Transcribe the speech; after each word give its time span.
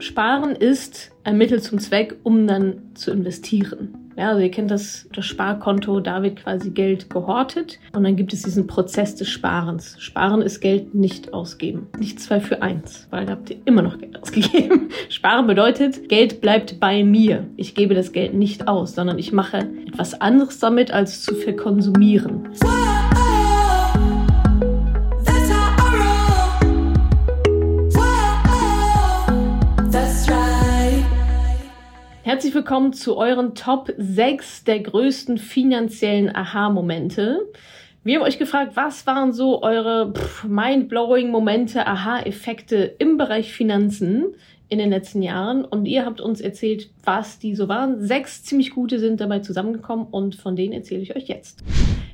Sparen 0.00 0.54
ist 0.54 1.10
ein 1.24 1.38
Mittel 1.38 1.60
zum 1.60 1.78
Zweck, 1.78 2.16
um 2.22 2.46
dann 2.46 2.82
zu 2.94 3.10
investieren. 3.10 4.08
Ja, 4.16 4.30
also 4.30 4.40
ihr 4.40 4.50
kennt 4.50 4.70
das, 4.70 5.08
das 5.12 5.26
Sparkonto, 5.26 6.00
da 6.00 6.24
wird 6.24 6.42
quasi 6.42 6.70
Geld 6.70 7.08
gehortet 7.08 7.78
und 7.92 8.02
dann 8.02 8.16
gibt 8.16 8.32
es 8.32 8.42
diesen 8.42 8.66
Prozess 8.66 9.14
des 9.14 9.28
Sparens. 9.28 9.94
Sparen 10.00 10.42
ist 10.42 10.60
Geld 10.60 10.92
nicht 10.92 11.32
ausgeben. 11.32 11.86
Nicht 12.00 12.18
zwei 12.18 12.40
für 12.40 12.60
eins, 12.60 13.06
weil 13.10 13.26
da 13.26 13.32
habt 13.32 13.50
ihr 13.50 13.58
immer 13.64 13.82
noch 13.82 13.96
Geld 13.98 14.18
ausgegeben. 14.22 14.88
Sparen 15.08 15.46
bedeutet, 15.46 16.08
Geld 16.08 16.40
bleibt 16.40 16.80
bei 16.80 17.04
mir. 17.04 17.46
Ich 17.56 17.76
gebe 17.76 17.94
das 17.94 18.10
Geld 18.10 18.34
nicht 18.34 18.66
aus, 18.66 18.96
sondern 18.96 19.20
ich 19.20 19.32
mache 19.32 19.68
etwas 19.86 20.20
anderes 20.20 20.58
damit, 20.58 20.90
als 20.90 21.22
zu 21.22 21.36
verkonsumieren. 21.36 22.48
Herzlich 32.28 32.52
willkommen 32.52 32.92
zu 32.92 33.16
euren 33.16 33.54
Top 33.54 33.90
6 33.96 34.64
der 34.64 34.80
größten 34.80 35.38
finanziellen 35.38 36.36
Aha-Momente. 36.36 37.40
Wir 38.04 38.16
haben 38.16 38.26
euch 38.26 38.38
gefragt, 38.38 38.72
was 38.74 39.06
waren 39.06 39.32
so 39.32 39.62
eure 39.62 40.12
mind-blowing 40.46 41.30
Momente, 41.30 41.86
Aha-Effekte 41.86 42.96
im 42.98 43.16
Bereich 43.16 43.54
Finanzen 43.54 44.34
in 44.68 44.78
den 44.78 44.90
letzten 44.90 45.22
Jahren 45.22 45.64
und 45.64 45.86
ihr 45.86 46.04
habt 46.04 46.20
uns 46.20 46.42
erzählt, 46.42 46.90
was 47.02 47.38
die 47.38 47.54
so 47.54 47.66
waren. 47.66 48.04
Sechs 48.06 48.44
ziemlich 48.44 48.72
gute 48.72 48.98
sind 48.98 49.22
dabei 49.22 49.38
zusammengekommen 49.38 50.08
und 50.10 50.34
von 50.34 50.54
denen 50.54 50.74
erzähle 50.74 51.00
ich 51.00 51.16
euch 51.16 51.28
jetzt. 51.28 51.64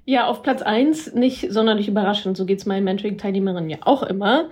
Ja, 0.04 0.28
auf 0.28 0.44
Platz 0.44 0.62
1, 0.62 1.14
nicht 1.14 1.50
sonderlich 1.50 1.88
überraschend, 1.88 2.36
so 2.36 2.46
geht's 2.46 2.66
meinen 2.66 2.84
Mentoring-Teilnehmerinnen 2.84 3.68
ja 3.68 3.78
auch 3.80 4.04
immer 4.04 4.50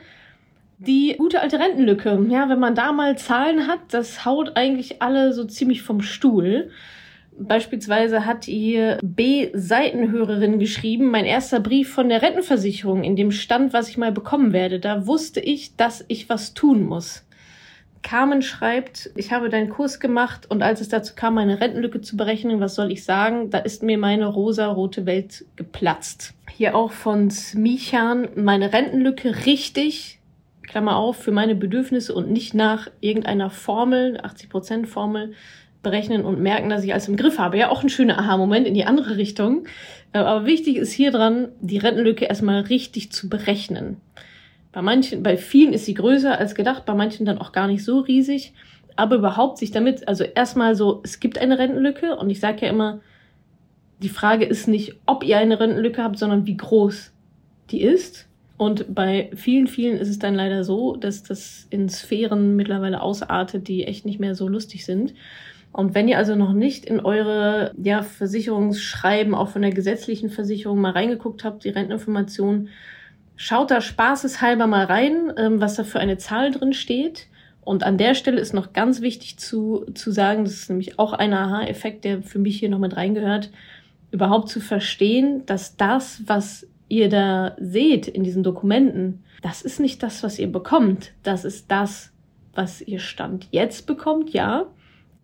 die 0.86 1.16
gute 1.18 1.40
alte 1.40 1.58
Rentenlücke. 1.58 2.26
Ja, 2.28 2.48
wenn 2.48 2.58
man 2.58 2.74
da 2.74 2.92
mal 2.92 3.16
Zahlen 3.16 3.66
hat, 3.66 3.80
das 3.90 4.24
haut 4.24 4.56
eigentlich 4.56 5.02
alle 5.02 5.32
so 5.32 5.44
ziemlich 5.44 5.82
vom 5.82 6.00
Stuhl. 6.00 6.70
Beispielsweise 7.38 8.26
hat 8.26 8.46
ihr 8.46 8.98
B-Seitenhörerin 9.02 10.58
geschrieben, 10.58 11.10
mein 11.10 11.24
erster 11.24 11.60
Brief 11.60 11.90
von 11.90 12.08
der 12.08 12.22
Rentenversicherung, 12.22 13.04
in 13.04 13.16
dem 13.16 13.30
stand, 13.30 13.72
was 13.72 13.88
ich 13.88 13.96
mal 13.96 14.12
bekommen 14.12 14.52
werde. 14.52 14.80
Da 14.80 15.06
wusste 15.06 15.40
ich, 15.40 15.76
dass 15.76 16.04
ich 16.08 16.28
was 16.28 16.54
tun 16.54 16.84
muss. 16.84 17.24
Carmen 18.02 18.42
schreibt, 18.42 19.10
ich 19.14 19.32
habe 19.32 19.48
deinen 19.48 19.70
Kurs 19.70 20.00
gemacht 20.00 20.50
und 20.50 20.62
als 20.62 20.80
es 20.80 20.88
dazu 20.88 21.14
kam, 21.14 21.34
meine 21.34 21.60
Rentenlücke 21.60 22.00
zu 22.00 22.16
berechnen, 22.16 22.60
was 22.60 22.74
soll 22.74 22.90
ich 22.90 23.04
sagen, 23.04 23.50
da 23.50 23.58
ist 23.58 23.82
mir 23.82 23.96
meine 23.96 24.26
rosa-rote 24.26 25.06
Welt 25.06 25.44
geplatzt. 25.56 26.34
Hier 26.50 26.74
auch 26.74 26.90
von 26.90 27.30
Smichan, 27.30 28.28
meine 28.34 28.72
Rentenlücke 28.72 29.46
richtig, 29.46 30.18
Klammer 30.72 30.96
auf, 30.96 31.18
für 31.18 31.32
meine 31.32 31.54
Bedürfnisse 31.54 32.14
und 32.14 32.30
nicht 32.30 32.54
nach 32.54 32.88
irgendeiner 33.00 33.50
Formel, 33.50 34.18
80% 34.22 34.86
Formel, 34.86 35.34
berechnen 35.82 36.24
und 36.24 36.40
merken, 36.40 36.70
dass 36.70 36.82
ich 36.82 36.94
alles 36.94 37.08
im 37.08 37.16
Griff 37.16 37.38
habe. 37.38 37.58
Ja, 37.58 37.68
auch 37.68 37.82
ein 37.82 37.90
schöner 37.90 38.18
Aha-Moment 38.18 38.66
in 38.66 38.72
die 38.72 38.86
andere 38.86 39.18
Richtung. 39.18 39.66
Äh, 40.14 40.20
aber 40.20 40.46
wichtig 40.46 40.76
ist 40.76 40.92
hier 40.92 41.10
dran, 41.10 41.48
die 41.60 41.76
Rentenlücke 41.76 42.24
erstmal 42.24 42.62
richtig 42.62 43.12
zu 43.12 43.28
berechnen. 43.28 43.98
Bei 44.72 44.80
manchen, 44.80 45.22
bei 45.22 45.36
vielen 45.36 45.74
ist 45.74 45.84
sie 45.84 45.92
größer 45.92 46.38
als 46.38 46.54
gedacht, 46.54 46.86
bei 46.86 46.94
manchen 46.94 47.26
dann 47.26 47.36
auch 47.36 47.52
gar 47.52 47.66
nicht 47.66 47.84
so 47.84 48.00
riesig. 48.00 48.54
Aber 48.96 49.16
überhaupt 49.16 49.58
sich 49.58 49.72
damit, 49.72 50.08
also 50.08 50.24
erstmal 50.24 50.74
so, 50.74 51.02
es 51.04 51.20
gibt 51.20 51.36
eine 51.36 51.58
Rentenlücke 51.58 52.16
und 52.16 52.30
ich 52.30 52.40
sage 52.40 52.64
ja 52.64 52.70
immer, 52.70 53.00
die 53.98 54.08
Frage 54.08 54.46
ist 54.46 54.68
nicht, 54.68 54.94
ob 55.04 55.22
ihr 55.22 55.36
eine 55.36 55.60
Rentenlücke 55.60 56.02
habt, 56.02 56.18
sondern 56.18 56.46
wie 56.46 56.56
groß 56.56 57.12
die 57.70 57.82
ist. 57.82 58.26
Und 58.62 58.94
bei 58.94 59.28
vielen, 59.34 59.66
vielen 59.66 59.96
ist 59.96 60.08
es 60.08 60.20
dann 60.20 60.36
leider 60.36 60.62
so, 60.62 60.94
dass 60.94 61.24
das 61.24 61.66
in 61.70 61.88
Sphären 61.88 62.54
mittlerweile 62.54 63.02
ausartet, 63.02 63.66
die 63.66 63.82
echt 63.82 64.06
nicht 64.06 64.20
mehr 64.20 64.36
so 64.36 64.46
lustig 64.46 64.84
sind. 64.84 65.14
Und 65.72 65.96
wenn 65.96 66.06
ihr 66.06 66.16
also 66.16 66.36
noch 66.36 66.52
nicht 66.52 66.84
in 66.84 67.00
eure 67.00 67.74
ja, 67.82 68.04
Versicherungsschreiben, 68.04 69.34
auch 69.34 69.48
von 69.48 69.62
der 69.62 69.72
gesetzlichen 69.72 70.30
Versicherung 70.30 70.80
mal 70.80 70.92
reingeguckt 70.92 71.42
habt, 71.42 71.64
die 71.64 71.70
Renteninformation, 71.70 72.68
schaut 73.34 73.72
da 73.72 73.80
spaßeshalber 73.80 74.68
mal 74.68 74.84
rein, 74.84 75.32
ähm, 75.36 75.60
was 75.60 75.74
da 75.74 75.82
für 75.82 75.98
eine 75.98 76.18
Zahl 76.18 76.52
drin 76.52 76.72
steht. 76.72 77.26
Und 77.62 77.82
an 77.82 77.98
der 77.98 78.14
Stelle 78.14 78.40
ist 78.40 78.54
noch 78.54 78.72
ganz 78.72 79.00
wichtig 79.00 79.38
zu, 79.40 79.86
zu 79.92 80.12
sagen, 80.12 80.44
das 80.44 80.52
ist 80.52 80.70
nämlich 80.70 81.00
auch 81.00 81.14
ein 81.14 81.34
Aha-Effekt, 81.34 82.04
der 82.04 82.22
für 82.22 82.38
mich 82.38 82.60
hier 82.60 82.68
noch 82.68 82.78
mit 82.78 82.96
reingehört, 82.96 83.50
überhaupt 84.12 84.50
zu 84.50 84.60
verstehen, 84.60 85.46
dass 85.46 85.76
das, 85.76 86.22
was 86.26 86.68
ihr 86.92 87.08
da 87.08 87.56
seht 87.58 88.06
in 88.06 88.22
diesen 88.22 88.42
Dokumenten, 88.42 89.24
das 89.40 89.62
ist 89.62 89.80
nicht 89.80 90.02
das, 90.02 90.22
was 90.22 90.38
ihr 90.38 90.52
bekommt. 90.52 91.12
Das 91.22 91.46
ist 91.46 91.70
das, 91.70 92.12
was 92.54 92.82
ihr 92.82 92.98
Stand 92.98 93.48
jetzt 93.50 93.86
bekommt, 93.86 94.30
ja. 94.34 94.66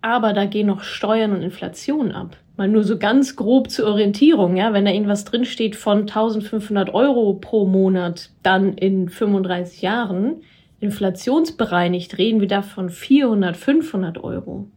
Aber 0.01 0.33
da 0.33 0.47
gehen 0.47 0.69
noch 0.69 0.81
Steuern 0.81 1.33
und 1.33 1.43
Inflation 1.43 2.11
ab. 2.11 2.39
Mal 2.57 2.69
nur 2.69 2.85
so 2.85 2.99
ganz 2.99 3.37
grob 3.37 3.71
zur 3.71 3.87
Orientierung, 3.87 4.57
ja. 4.57 4.73
Wenn 4.73 4.87
da 4.87 4.93
irgendwas 4.93 5.27
drinsteht 5.27 5.77
von 5.77 6.01
1500 6.01 6.95
Euro 6.95 7.35
pro 7.35 7.67
Monat, 7.67 8.31
dann 8.43 8.73
in 8.73 9.11
35 9.11 9.83
Jahren, 9.83 10.37
inflationsbereinigt, 10.81 12.17
reden 12.17 12.41
wir 12.41 12.49
da 12.49 12.63
von 12.63 12.89
400, 12.89 13.59
500 13.59 14.25
Euro. 14.25 14.69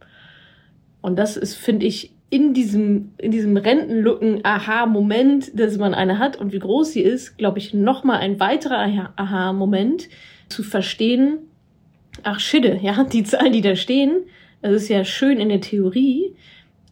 Und 1.00 1.18
das 1.18 1.38
ist, 1.38 1.56
finde 1.56 1.86
ich, 1.86 2.12
in 2.32 2.54
diesem, 2.54 3.12
in 3.18 3.30
diesem 3.30 3.58
Rentenlücken-Aha-Moment, 3.58 5.50
dass 5.52 5.76
man 5.76 5.92
eine 5.92 6.18
hat 6.18 6.36
und 6.36 6.54
wie 6.54 6.60
groß 6.60 6.92
sie 6.92 7.02
ist, 7.02 7.36
glaube 7.36 7.58
ich, 7.58 7.74
nochmal 7.74 8.20
ein 8.20 8.40
weiterer 8.40 8.78
Aha-Moment 9.16 10.08
zu 10.48 10.62
verstehen, 10.62 11.40
ach 12.22 12.40
Schidde, 12.40 12.80
ja, 12.82 13.04
die 13.04 13.24
Zahlen, 13.24 13.52
die 13.52 13.60
da 13.60 13.76
stehen, 13.76 14.22
das 14.62 14.72
ist 14.72 14.88
ja 14.88 15.04
schön 15.04 15.40
in 15.40 15.50
der 15.50 15.60
Theorie, 15.60 16.34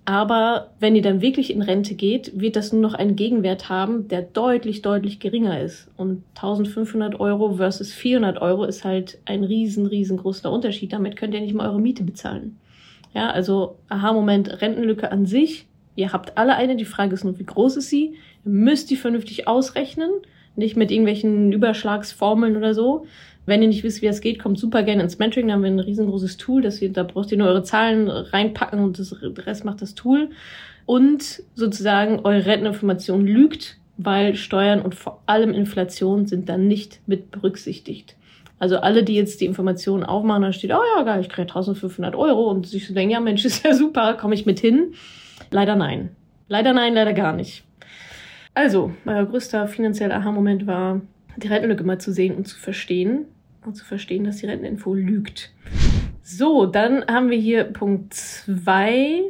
aber 0.04 0.72
wenn 0.78 0.94
ihr 0.94 1.00
dann 1.00 1.22
wirklich 1.22 1.50
in 1.50 1.62
Rente 1.62 1.94
geht, 1.94 2.38
wird 2.38 2.54
das 2.56 2.74
nur 2.74 2.82
noch 2.82 2.92
einen 2.92 3.16
Gegenwert 3.16 3.70
haben, 3.70 4.08
der 4.08 4.20
deutlich, 4.20 4.82
deutlich 4.82 5.20
geringer 5.20 5.58
ist. 5.62 5.88
Und 5.96 6.22
1500 6.34 7.18
Euro 7.18 7.54
versus 7.54 7.94
400 7.94 8.42
Euro 8.42 8.64
ist 8.64 8.84
halt 8.84 9.18
ein 9.24 9.42
riesen, 9.42 9.86
riesengroßer 9.86 10.52
Unterschied. 10.52 10.92
Damit 10.92 11.16
könnt 11.16 11.32
ihr 11.32 11.40
nicht 11.40 11.54
mal 11.54 11.66
eure 11.66 11.80
Miete 11.80 12.02
bezahlen. 12.02 12.58
Ja, 13.14 13.30
also 13.30 13.78
Aha-Moment, 13.88 14.60
Rentenlücke 14.62 15.10
an 15.10 15.26
sich. 15.26 15.66
Ihr 15.96 16.12
habt 16.12 16.38
alle 16.38 16.54
eine. 16.56 16.76
Die 16.76 16.84
Frage 16.84 17.14
ist 17.14 17.24
nur, 17.24 17.38
wie 17.38 17.44
groß 17.44 17.76
ist 17.76 17.90
sie? 17.90 18.14
Ihr 18.44 18.50
müsst 18.50 18.90
die 18.90 18.96
vernünftig 18.96 19.48
ausrechnen. 19.48 20.10
Nicht 20.56 20.76
mit 20.76 20.90
irgendwelchen 20.90 21.52
Überschlagsformeln 21.52 22.56
oder 22.56 22.74
so. 22.74 23.06
Wenn 23.46 23.62
ihr 23.62 23.68
nicht 23.68 23.82
wisst, 23.82 24.02
wie 24.02 24.06
das 24.06 24.20
geht, 24.20 24.38
kommt 24.38 24.58
super 24.58 24.82
gerne 24.82 25.02
ins 25.02 25.18
Mentoring. 25.18 25.48
Da 25.48 25.54
haben 25.54 25.62
wir 25.62 25.70
ein 25.70 25.80
riesengroßes 25.80 26.36
Tool. 26.36 26.62
Das 26.62 26.80
ihr, 26.80 26.92
da 26.92 27.02
braucht 27.02 27.32
ihr 27.32 27.38
nur 27.38 27.48
eure 27.48 27.62
Zahlen 27.62 28.08
reinpacken 28.08 28.80
und 28.80 28.98
das 28.98 29.16
Rest 29.22 29.64
macht 29.64 29.82
das 29.82 29.94
Tool. 29.94 30.30
Und 30.86 31.42
sozusagen 31.54 32.20
eure 32.20 32.46
Renteninformation 32.46 33.26
lügt, 33.26 33.78
weil 33.96 34.34
Steuern 34.34 34.82
und 34.82 34.94
vor 34.94 35.22
allem 35.26 35.52
Inflation 35.52 36.26
sind 36.26 36.48
dann 36.48 36.68
nicht 36.68 37.00
mit 37.06 37.30
berücksichtigt. 37.30 38.16
Also 38.60 38.76
alle, 38.76 39.02
die 39.02 39.14
jetzt 39.14 39.40
die 39.40 39.46
Informationen 39.46 40.04
aufmachen, 40.04 40.42
da 40.42 40.52
steht, 40.52 40.70
oh 40.70 40.82
ja, 40.96 41.02
geil, 41.02 41.22
ich 41.22 41.30
kriege 41.30 41.48
1500 41.48 42.14
Euro 42.14 42.50
und 42.50 42.66
sich 42.66 42.86
so 42.86 42.94
denken, 42.94 43.12
ja 43.12 43.18
Mensch, 43.18 43.44
ist 43.46 43.64
ja 43.64 43.74
super, 43.74 44.14
komme 44.14 44.34
ich 44.34 44.46
mit 44.46 44.60
hin? 44.60 44.92
Leider 45.50 45.74
nein. 45.74 46.10
Leider 46.46 46.72
nein, 46.72 46.94
leider 46.94 47.14
gar 47.14 47.32
nicht. 47.32 47.64
Also, 48.54 48.92
mein 49.04 49.26
größter 49.26 49.66
finanzieller 49.66 50.16
Aha-Moment 50.16 50.66
war, 50.66 51.00
die 51.36 51.48
Rentenlücke 51.48 51.84
mal 51.84 51.98
zu 51.98 52.12
sehen 52.12 52.36
und 52.36 52.46
zu 52.46 52.58
verstehen. 52.58 53.26
Und 53.64 53.76
zu 53.76 53.84
verstehen, 53.84 54.24
dass 54.24 54.38
die 54.38 54.46
Renteninfo 54.46 54.94
lügt. 54.94 55.52
So, 56.22 56.66
dann 56.66 57.04
haben 57.06 57.30
wir 57.30 57.38
hier 57.38 57.64
Punkt 57.64 58.14
zwei 58.14 59.22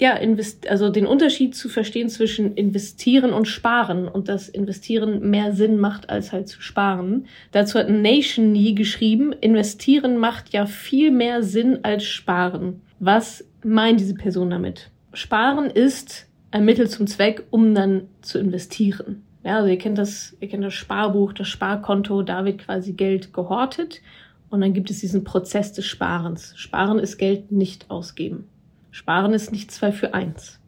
ja, 0.00 0.14
invest 0.14 0.68
also 0.68 0.88
den 0.88 1.06
Unterschied 1.06 1.54
zu 1.54 1.68
verstehen 1.68 2.08
zwischen 2.08 2.54
investieren 2.54 3.32
und 3.34 3.46
sparen 3.46 4.08
und 4.08 4.28
dass 4.28 4.48
investieren 4.48 5.28
mehr 5.28 5.52
Sinn 5.52 5.78
macht 5.78 6.08
als 6.08 6.32
halt 6.32 6.48
zu 6.48 6.62
sparen. 6.62 7.26
Dazu 7.52 7.78
hat 7.78 7.90
Nation 7.90 8.50
nie 8.50 8.74
geschrieben, 8.74 9.32
investieren 9.32 10.16
macht 10.16 10.54
ja 10.54 10.64
viel 10.64 11.10
mehr 11.10 11.42
Sinn 11.42 11.80
als 11.82 12.04
sparen. 12.04 12.80
Was 12.98 13.44
meint 13.62 14.00
diese 14.00 14.14
Person 14.14 14.50
damit? 14.50 14.90
Sparen 15.12 15.66
ist 15.66 16.26
ein 16.50 16.64
Mittel 16.64 16.88
zum 16.88 17.06
Zweck, 17.06 17.44
um 17.50 17.74
dann 17.74 18.08
zu 18.22 18.38
investieren. 18.38 19.22
Ja, 19.44 19.56
also 19.56 19.68
ihr 19.68 19.78
kennt 19.78 19.98
das, 19.98 20.34
ihr 20.40 20.48
kennt 20.48 20.64
das 20.64 20.74
Sparbuch, 20.74 21.34
das 21.34 21.48
Sparkonto, 21.48 22.22
da 22.22 22.44
wird 22.46 22.58
quasi 22.58 22.94
Geld 22.94 23.34
gehortet 23.34 24.00
und 24.48 24.62
dann 24.62 24.72
gibt 24.72 24.90
es 24.90 25.00
diesen 25.00 25.24
Prozess 25.24 25.72
des 25.74 25.84
Sparens. 25.84 26.54
Sparen 26.56 26.98
ist 26.98 27.18
Geld 27.18 27.52
nicht 27.52 27.90
ausgeben. 27.90 28.48
Sparen 28.90 29.34
ist 29.34 29.52
nicht 29.52 29.70
zwei 29.70 29.92
für 29.92 30.14
eins, 30.14 30.58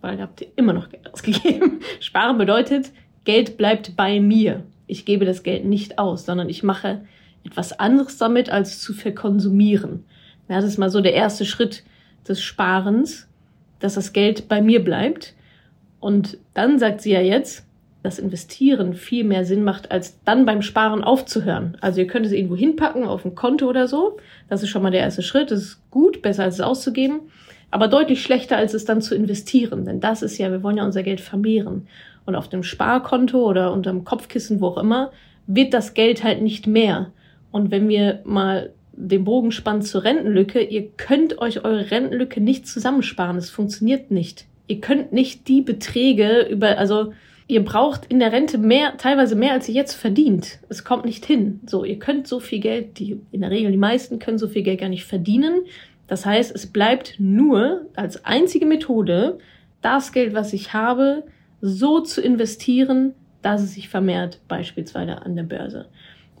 weil 0.00 0.16
da 0.16 0.24
habt 0.24 0.40
ihr 0.40 0.48
immer 0.56 0.72
noch 0.72 0.90
Geld 0.90 1.12
ausgegeben. 1.12 1.80
Sparen 2.00 2.38
bedeutet, 2.38 2.90
Geld 3.24 3.56
bleibt 3.56 3.96
bei 3.96 4.20
mir. 4.20 4.64
Ich 4.86 5.04
gebe 5.04 5.24
das 5.24 5.42
Geld 5.42 5.64
nicht 5.64 5.98
aus, 5.98 6.26
sondern 6.26 6.48
ich 6.48 6.62
mache 6.62 7.02
etwas 7.44 7.78
anderes 7.78 8.18
damit, 8.18 8.50
als 8.50 8.80
zu 8.80 8.92
verkonsumieren. 8.92 10.04
Das 10.48 10.64
ist 10.64 10.78
mal 10.78 10.90
so 10.90 11.00
der 11.00 11.14
erste 11.14 11.44
Schritt 11.44 11.84
des 12.26 12.42
Sparens, 12.42 13.28
dass 13.78 13.94
das 13.94 14.12
Geld 14.12 14.48
bei 14.48 14.60
mir 14.60 14.82
bleibt. 14.82 15.34
Und 16.00 16.38
dann 16.54 16.78
sagt 16.78 17.02
sie 17.02 17.12
ja 17.12 17.20
jetzt, 17.20 17.64
das 18.02 18.18
Investieren 18.18 18.94
viel 18.94 19.24
mehr 19.24 19.44
Sinn 19.44 19.62
macht, 19.62 19.90
als 19.90 20.22
dann 20.24 20.46
beim 20.46 20.62
Sparen 20.62 21.04
aufzuhören. 21.04 21.76
Also 21.80 22.00
ihr 22.00 22.06
könnt 22.06 22.26
es 22.26 22.32
irgendwo 22.32 22.56
hinpacken, 22.56 23.04
auf 23.04 23.24
ein 23.24 23.34
Konto 23.34 23.68
oder 23.68 23.88
so. 23.88 24.18
Das 24.48 24.62
ist 24.62 24.70
schon 24.70 24.82
mal 24.82 24.90
der 24.90 25.00
erste 25.00 25.22
Schritt. 25.22 25.50
Das 25.50 25.60
ist 25.60 25.90
gut, 25.90 26.22
besser 26.22 26.44
als 26.44 26.54
es 26.54 26.60
auszugeben. 26.62 27.20
Aber 27.70 27.88
deutlich 27.88 28.22
schlechter, 28.22 28.56
als 28.56 28.74
es 28.74 28.84
dann 28.84 29.00
zu 29.00 29.14
investieren. 29.14 29.84
Denn 29.84 30.00
das 30.00 30.22
ist 30.22 30.38
ja, 30.38 30.50
wir 30.50 30.62
wollen 30.62 30.76
ja 30.76 30.84
unser 30.84 31.02
Geld 31.02 31.20
vermehren. 31.20 31.86
Und 32.26 32.34
auf 32.34 32.48
dem 32.48 32.62
Sparkonto 32.62 33.44
oder 33.48 33.72
unterm 33.72 34.04
Kopfkissen, 34.04 34.60
wo 34.60 34.68
auch 34.68 34.78
immer, 34.78 35.12
wird 35.46 35.74
das 35.74 35.94
Geld 35.94 36.24
halt 36.24 36.42
nicht 36.42 36.66
mehr. 36.66 37.12
Und 37.50 37.70
wenn 37.70 37.88
wir 37.88 38.20
mal 38.24 38.72
den 38.92 39.24
Bogen 39.24 39.52
spannen 39.52 39.82
zur 39.82 40.04
Rentenlücke, 40.04 40.60
ihr 40.60 40.88
könnt 40.96 41.38
euch 41.38 41.64
eure 41.64 41.90
Rentenlücke 41.90 42.40
nicht 42.40 42.66
zusammensparen. 42.66 43.36
Es 43.36 43.50
funktioniert 43.50 44.10
nicht. 44.10 44.46
Ihr 44.66 44.80
könnt 44.80 45.12
nicht 45.12 45.48
die 45.48 45.62
Beträge 45.62 46.42
über, 46.42 46.78
also 46.78 47.12
ihr 47.48 47.64
braucht 47.64 48.06
in 48.06 48.20
der 48.20 48.30
Rente 48.30 48.58
mehr, 48.58 48.96
teilweise 48.98 49.34
mehr, 49.34 49.52
als 49.52 49.68
ihr 49.68 49.74
jetzt 49.74 49.94
verdient. 49.94 50.60
Es 50.68 50.84
kommt 50.84 51.04
nicht 51.04 51.26
hin. 51.26 51.60
So, 51.66 51.84
ihr 51.84 51.98
könnt 51.98 52.28
so 52.28 52.38
viel 52.38 52.60
Geld, 52.60 52.98
die, 52.98 53.20
in 53.32 53.40
der 53.40 53.50
Regel 53.50 53.72
die 53.72 53.78
meisten 53.78 54.20
können 54.20 54.38
so 54.38 54.46
viel 54.46 54.62
Geld 54.62 54.80
gar 54.80 54.88
nicht 54.88 55.04
verdienen. 55.04 55.62
Das 56.10 56.26
heißt, 56.26 56.52
es 56.52 56.66
bleibt 56.66 57.14
nur 57.18 57.86
als 57.94 58.24
einzige 58.24 58.66
Methode, 58.66 59.38
das 59.80 60.10
Geld, 60.10 60.34
was 60.34 60.52
ich 60.52 60.72
habe, 60.72 61.22
so 61.60 62.00
zu 62.00 62.20
investieren, 62.20 63.14
dass 63.42 63.62
es 63.62 63.74
sich 63.74 63.88
vermehrt, 63.88 64.40
beispielsweise 64.48 65.22
an 65.22 65.36
der 65.36 65.44
Börse. 65.44 65.86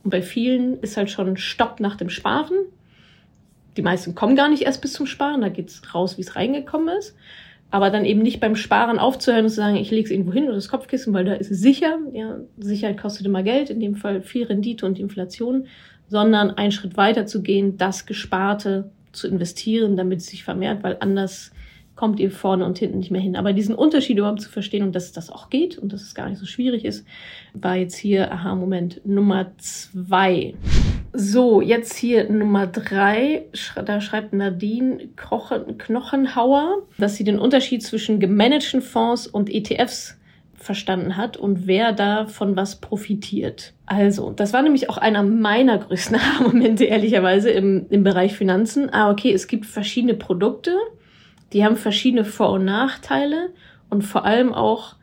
Und 0.02 0.10
bei 0.10 0.22
vielen 0.22 0.80
ist 0.80 0.96
halt 0.96 1.08
schon 1.08 1.36
Stopp 1.36 1.78
nach 1.78 1.96
dem 1.96 2.10
Sparen. 2.10 2.56
Die 3.76 3.82
meisten 3.82 4.16
kommen 4.16 4.34
gar 4.34 4.48
nicht 4.48 4.62
erst 4.62 4.82
bis 4.82 4.92
zum 4.92 5.06
Sparen, 5.06 5.40
da 5.40 5.48
geht's 5.48 5.94
raus, 5.94 6.18
wie 6.18 6.22
es 6.22 6.34
reingekommen 6.34 6.96
ist 6.98 7.14
aber 7.70 7.90
dann 7.90 8.04
eben 8.04 8.20
nicht 8.20 8.40
beim 8.40 8.56
Sparen 8.56 8.98
aufzuhören 8.98 9.44
und 9.44 9.50
zu 9.50 9.56
sagen, 9.56 9.76
ich 9.76 9.90
lege 9.90 10.04
es 10.04 10.10
irgendwo 10.10 10.32
hin 10.32 10.44
oder 10.44 10.54
das 10.54 10.68
Kopfkissen, 10.68 11.14
weil 11.14 11.24
da 11.24 11.34
ist 11.34 11.50
es 11.50 11.60
sicher. 11.60 11.98
Ja, 12.12 12.38
Sicherheit 12.58 13.00
kostet 13.00 13.26
immer 13.26 13.42
Geld, 13.42 13.70
in 13.70 13.80
dem 13.80 13.94
Fall 13.94 14.22
viel 14.22 14.44
Rendite 14.44 14.86
und 14.86 14.98
Inflation, 14.98 15.66
sondern 16.08 16.50
einen 16.50 16.72
Schritt 16.72 16.96
weiter 16.96 17.26
zu 17.26 17.42
gehen, 17.42 17.76
das 17.76 18.06
Gesparte 18.06 18.90
zu 19.12 19.28
investieren, 19.28 19.96
damit 19.96 20.20
es 20.20 20.26
sich 20.26 20.44
vermehrt, 20.44 20.82
weil 20.82 20.96
anders 21.00 21.52
kommt 22.00 22.18
ihr 22.18 22.30
vorne 22.30 22.64
und 22.64 22.78
hinten 22.78 22.98
nicht 22.98 23.10
mehr 23.10 23.20
hin. 23.20 23.36
Aber 23.36 23.52
diesen 23.52 23.74
Unterschied 23.74 24.16
überhaupt 24.16 24.40
zu 24.40 24.48
verstehen 24.48 24.82
und 24.82 24.94
dass 24.94 25.12
das 25.12 25.28
auch 25.28 25.50
geht 25.50 25.76
und 25.76 25.92
dass 25.92 26.00
es 26.00 26.14
gar 26.14 26.30
nicht 26.30 26.38
so 26.38 26.46
schwierig 26.46 26.86
ist, 26.86 27.06
war 27.52 27.76
jetzt 27.76 27.96
hier 27.96 28.32
Aha-Moment 28.32 29.02
Nummer 29.04 29.52
zwei. 29.58 30.54
So, 31.12 31.60
jetzt 31.60 31.94
hier 31.94 32.30
Nummer 32.30 32.66
drei. 32.68 33.46
Da 33.84 34.00
schreibt 34.00 34.32
Nadine 34.32 35.08
Knochenhauer, 35.16 36.78
dass 36.96 37.16
sie 37.16 37.24
den 37.24 37.38
Unterschied 37.38 37.82
zwischen 37.82 38.18
gemanagten 38.18 38.80
Fonds 38.80 39.26
und 39.26 39.50
ETFs 39.50 40.16
verstanden 40.60 41.16
hat 41.16 41.36
und 41.36 41.66
wer 41.66 41.92
da 41.92 42.26
von 42.26 42.54
was 42.54 42.76
profitiert. 42.76 43.72
Also, 43.86 44.30
das 44.30 44.52
war 44.52 44.62
nämlich 44.62 44.90
auch 44.90 44.98
einer 44.98 45.22
meiner 45.22 45.78
größten 45.78 46.18
Momente, 46.42 46.84
ehrlicherweise, 46.84 47.50
im, 47.50 47.86
im 47.88 48.04
Bereich 48.04 48.34
Finanzen. 48.34 48.92
Ah, 48.92 49.10
okay, 49.10 49.32
es 49.32 49.48
gibt 49.48 49.66
verschiedene 49.66 50.14
Produkte, 50.14 50.76
die 51.52 51.64
haben 51.64 51.76
verschiedene 51.76 52.24
Vor- 52.24 52.52
und 52.52 52.66
Nachteile 52.66 53.50
und 53.88 54.02
vor 54.02 54.24
allem 54.24 54.52
auch 54.52 54.96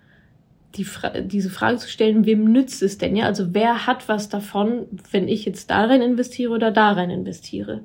die 0.76 0.84
Fra 0.84 1.22
diese 1.22 1.50
Frage 1.50 1.78
zu 1.78 1.90
stellen, 1.90 2.26
wem 2.26 2.46
nützt 2.46 2.84
es 2.84 2.98
denn? 2.98 3.16
Ja, 3.16 3.26
also 3.26 3.54
wer 3.54 3.88
hat 3.88 4.08
was 4.08 4.30
davon, 4.30 4.86
wenn 5.12 5.28
ich 5.28 5.46
jetzt 5.46 5.72
da 5.72 5.86
rein 5.86 6.02
investiere 6.02 6.54
oder 6.54 6.72
da 6.72 6.92
rein 6.92 7.10
investiere? 7.10 7.84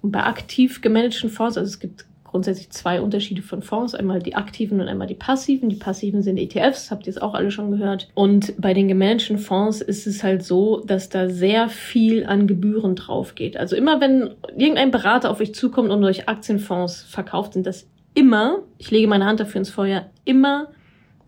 Und 0.00 0.12
bei 0.12 0.24
aktiv 0.24 0.80
gemanagten 0.80 1.30
Fonds, 1.30 1.58
also 1.58 1.68
es 1.68 1.78
gibt 1.78 2.06
grundsätzlich 2.32 2.70
zwei 2.70 3.00
Unterschiede 3.00 3.42
von 3.42 3.62
Fonds, 3.62 3.94
einmal 3.94 4.20
die 4.20 4.34
aktiven 4.34 4.80
und 4.80 4.88
einmal 4.88 5.06
die 5.06 5.14
passiven. 5.14 5.68
Die 5.68 5.76
passiven 5.76 6.22
sind 6.22 6.38
ETFs, 6.38 6.90
habt 6.90 7.06
ihr 7.06 7.10
es 7.10 7.20
auch 7.20 7.34
alle 7.34 7.50
schon 7.50 7.70
gehört. 7.70 8.08
Und 8.14 8.54
bei 8.58 8.72
den 8.72 8.88
gemanagten 8.88 9.38
Fonds 9.38 9.82
ist 9.82 10.06
es 10.06 10.24
halt 10.24 10.42
so, 10.42 10.80
dass 10.80 11.10
da 11.10 11.28
sehr 11.28 11.68
viel 11.68 12.24
an 12.24 12.46
Gebühren 12.46 12.96
drauf 12.96 13.34
geht. 13.34 13.58
Also 13.58 13.76
immer 13.76 14.00
wenn 14.00 14.30
irgendein 14.56 14.90
Berater 14.90 15.30
auf 15.30 15.40
euch 15.40 15.54
zukommt 15.54 15.90
und 15.90 16.02
euch 16.04 16.28
Aktienfonds 16.28 17.02
verkauft, 17.02 17.52
sind 17.52 17.66
das 17.66 17.86
immer, 18.14 18.60
ich 18.78 18.90
lege 18.90 19.06
meine 19.08 19.26
Hand 19.26 19.38
dafür 19.38 19.58
ins 19.58 19.70
Feuer, 19.70 20.06
immer 20.24 20.68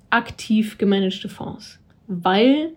aktiv 0.08 0.78
gemanagte 0.78 1.28
Fonds, 1.28 1.80
weil 2.06 2.70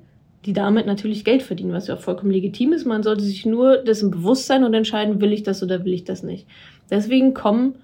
die 0.46 0.54
damit 0.54 0.86
natürlich 0.86 1.24
Geld 1.24 1.44
verdienen, 1.44 1.72
was 1.72 1.88
ja 1.88 1.96
auch 1.96 2.02
vollkommen 2.02 2.32
legitim 2.32 2.74
ist. 2.74 2.86
Man 2.86 3.04
sollte 3.04 3.24
sich 3.24 3.46
nur 3.46 3.78
dessen 3.78 4.12
bewusst 4.12 4.48
sein 4.48 4.66
und 4.66 4.74
entscheiden, 4.74 5.22
will 5.22 5.32
ich 5.32 5.44
das 5.44 5.64
oder 5.64 5.86
will 5.86 5.94
ich 5.94 6.04
das 6.04 6.24
nicht. 6.24 6.46
Deswegen 6.90 7.34
kommen 7.34 7.76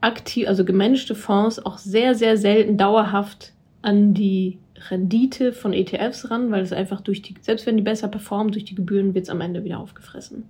aktiv, 0.00 0.48
also 0.48 0.64
gemanagte 0.64 1.14
Fonds 1.14 1.64
auch 1.64 1.78
sehr, 1.78 2.14
sehr 2.14 2.36
selten 2.36 2.76
dauerhaft 2.76 3.52
an 3.82 4.14
die 4.14 4.58
Rendite 4.90 5.52
von 5.52 5.72
ETFs 5.72 6.30
ran, 6.30 6.50
weil 6.50 6.62
es 6.62 6.72
einfach 6.72 7.00
durch 7.00 7.22
die, 7.22 7.34
selbst 7.40 7.66
wenn 7.66 7.76
die 7.76 7.82
besser 7.82 8.08
performen, 8.08 8.52
durch 8.52 8.64
die 8.64 8.74
Gebühren 8.74 9.14
wird 9.14 9.24
es 9.24 9.30
am 9.30 9.40
Ende 9.40 9.64
wieder 9.64 9.80
aufgefressen. 9.80 10.44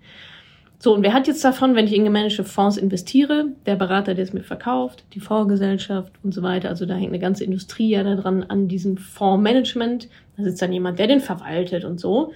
So, 0.78 0.94
und 0.94 1.02
wer 1.02 1.14
hat 1.14 1.26
jetzt 1.26 1.42
davon, 1.42 1.74
wenn 1.74 1.86
ich 1.86 1.94
in 1.94 2.04
gemanagte 2.04 2.44
Fonds 2.44 2.76
investiere? 2.76 3.46
Der 3.64 3.76
Berater, 3.76 4.14
der 4.14 4.24
es 4.24 4.34
mir 4.34 4.42
verkauft, 4.42 5.04
die 5.14 5.20
Fondsgesellschaft 5.20 6.12
und 6.22 6.34
so 6.34 6.42
weiter. 6.42 6.68
Also 6.68 6.84
da 6.84 6.94
hängt 6.94 7.08
eine 7.08 7.18
ganze 7.18 7.44
Industrie 7.44 7.88
ja 7.88 8.02
daran 8.02 8.42
an 8.42 8.68
diesem 8.68 8.98
Fondsmanagement. 8.98 10.08
Da 10.36 10.44
sitzt 10.44 10.60
dann 10.60 10.72
jemand, 10.74 10.98
der 10.98 11.06
den 11.06 11.20
verwaltet 11.20 11.86
und 11.86 11.98
so. 11.98 12.32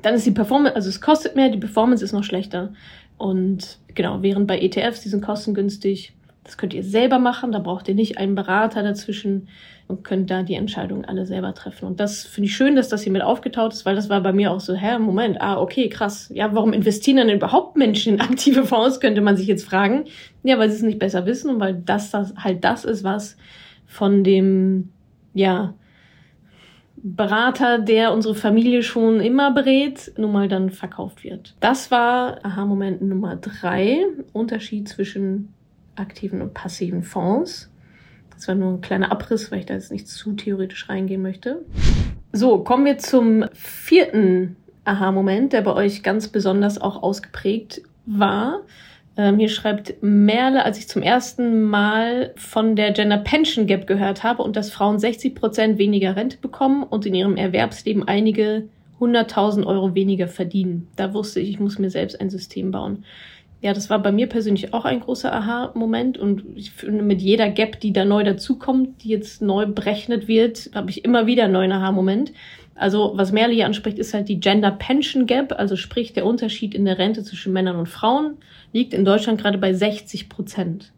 Dann 0.00 0.14
ist 0.14 0.24
die 0.24 0.30
Performance, 0.30 0.74
also 0.74 0.88
es 0.88 1.02
kostet 1.02 1.36
mehr, 1.36 1.50
die 1.50 1.58
Performance 1.58 2.02
ist 2.02 2.12
noch 2.12 2.24
schlechter. 2.24 2.72
Und 3.18 3.78
genau, 3.94 4.22
während 4.22 4.46
bei 4.46 4.58
ETFs, 4.58 5.02
die 5.02 5.08
sind 5.10 5.22
kostengünstig, 5.22 6.14
das 6.46 6.56
könnt 6.56 6.74
ihr 6.74 6.84
selber 6.84 7.18
machen, 7.18 7.50
da 7.50 7.58
braucht 7.58 7.88
ihr 7.88 7.94
nicht 7.94 8.18
einen 8.18 8.36
Berater 8.36 8.84
dazwischen 8.84 9.48
und 9.88 10.04
könnt 10.04 10.30
da 10.30 10.42
die 10.42 10.54
Entscheidungen 10.54 11.04
alle 11.04 11.26
selber 11.26 11.54
treffen. 11.54 11.86
Und 11.86 12.00
das 12.00 12.24
finde 12.24 12.48
ich 12.48 12.56
schön, 12.56 12.76
dass 12.76 12.88
das 12.88 13.02
hier 13.02 13.12
mit 13.12 13.22
aufgetaucht 13.22 13.72
ist, 13.72 13.84
weil 13.84 13.96
das 13.96 14.08
war 14.08 14.20
bei 14.20 14.32
mir 14.32 14.52
auch 14.52 14.60
so, 14.60 14.74
hä, 14.74 14.98
Moment, 14.98 15.40
ah, 15.40 15.60
okay, 15.60 15.88
krass. 15.88 16.30
Ja, 16.32 16.54
warum 16.54 16.72
investieren 16.72 17.18
dann 17.18 17.30
überhaupt 17.30 17.76
Menschen 17.76 18.14
in 18.14 18.20
aktive 18.20 18.64
Fonds, 18.64 19.00
könnte 19.00 19.20
man 19.20 19.36
sich 19.36 19.48
jetzt 19.48 19.64
fragen. 19.64 20.04
Ja, 20.44 20.58
weil 20.58 20.70
sie 20.70 20.76
es 20.76 20.82
nicht 20.82 20.98
besser 20.98 21.26
wissen 21.26 21.50
und 21.50 21.60
weil 21.60 21.74
das, 21.74 22.10
das 22.10 22.34
halt 22.36 22.64
das 22.64 22.84
ist, 22.84 23.02
was 23.04 23.36
von 23.86 24.24
dem, 24.24 24.90
ja, 25.34 25.74
Berater, 27.08 27.78
der 27.78 28.12
unsere 28.12 28.34
Familie 28.34 28.82
schon 28.82 29.20
immer 29.20 29.52
berät, 29.52 30.12
nun 30.16 30.32
mal 30.32 30.48
dann 30.48 30.70
verkauft 30.70 31.22
wird. 31.22 31.54
Das 31.60 31.90
war, 31.90 32.44
aha, 32.44 32.64
Moment 32.64 33.02
Nummer 33.02 33.36
drei, 33.36 34.04
Unterschied 34.32 34.88
zwischen 34.88 35.54
aktiven 35.96 36.42
und 36.42 36.54
passiven 36.54 37.02
Fonds. 37.02 37.70
Das 38.34 38.48
war 38.48 38.54
nur 38.54 38.74
ein 38.74 38.80
kleiner 38.80 39.10
Abriss, 39.10 39.50
weil 39.50 39.60
ich 39.60 39.66
da 39.66 39.74
jetzt 39.74 39.90
nicht 39.90 40.08
zu 40.08 40.34
theoretisch 40.34 40.88
reingehen 40.88 41.22
möchte. 41.22 41.64
So, 42.32 42.58
kommen 42.58 42.84
wir 42.84 42.98
zum 42.98 43.46
vierten 43.54 44.56
Aha-Moment, 44.84 45.52
der 45.52 45.62
bei 45.62 45.72
euch 45.72 46.02
ganz 46.02 46.28
besonders 46.28 46.78
auch 46.78 47.02
ausgeprägt 47.02 47.82
war. 48.04 48.60
Ähm, 49.16 49.38
hier 49.38 49.48
schreibt 49.48 49.94
Merle, 50.02 50.64
als 50.64 50.78
ich 50.78 50.88
zum 50.88 51.02
ersten 51.02 51.62
Mal 51.62 52.34
von 52.36 52.76
der 52.76 52.92
Gender 52.92 53.16
Pension 53.16 53.66
Gap 53.66 53.86
gehört 53.86 54.22
habe 54.22 54.42
und 54.42 54.54
dass 54.56 54.70
Frauen 54.70 54.98
60 54.98 55.34
Prozent 55.34 55.78
weniger 55.78 56.14
Rente 56.14 56.36
bekommen 56.36 56.82
und 56.82 57.06
in 57.06 57.14
ihrem 57.14 57.36
Erwerbsleben 57.36 58.06
einige 58.06 58.68
100.000 59.00 59.66
Euro 59.66 59.94
weniger 59.94 60.28
verdienen. 60.28 60.88
Da 60.96 61.14
wusste 61.14 61.40
ich, 61.40 61.50
ich 61.50 61.60
muss 61.60 61.78
mir 61.78 61.90
selbst 61.90 62.20
ein 62.20 62.30
System 62.30 62.70
bauen 62.70 63.04
ja, 63.66 63.74
das 63.74 63.90
war 63.90 63.98
bei 63.98 64.12
mir 64.12 64.28
persönlich 64.28 64.72
auch 64.72 64.84
ein 64.84 65.00
großer 65.00 65.32
Aha-Moment 65.32 66.18
und 66.18 66.44
ich 66.54 66.70
finde, 66.70 67.02
mit 67.02 67.20
jeder 67.20 67.50
Gap, 67.50 67.80
die 67.80 67.92
da 67.92 68.04
neu 68.04 68.22
dazukommt, 68.22 69.02
die 69.02 69.08
jetzt 69.08 69.42
neu 69.42 69.66
berechnet 69.66 70.28
wird, 70.28 70.70
habe 70.72 70.90
ich 70.90 71.04
immer 71.04 71.26
wieder 71.26 71.44
einen 71.44 71.54
neuen 71.54 71.72
Aha-Moment. 71.72 72.32
Also, 72.76 73.14
was 73.16 73.32
Merle 73.32 73.52
hier 73.52 73.66
anspricht, 73.66 73.98
ist 73.98 74.14
halt 74.14 74.28
die 74.28 74.38
Gender 74.38 74.70
Pension 74.70 75.26
Gap, 75.26 75.52
also 75.58 75.74
sprich 75.74 76.12
der 76.12 76.26
Unterschied 76.26 76.76
in 76.76 76.84
der 76.84 76.98
Rente 76.98 77.24
zwischen 77.24 77.52
Männern 77.52 77.74
und 77.74 77.88
Frauen, 77.88 78.36
liegt 78.72 78.94
in 78.94 79.04
Deutschland 79.04 79.40
gerade 79.40 79.58
bei 79.58 79.74
60 79.74 80.28
Prozent. 80.28 80.92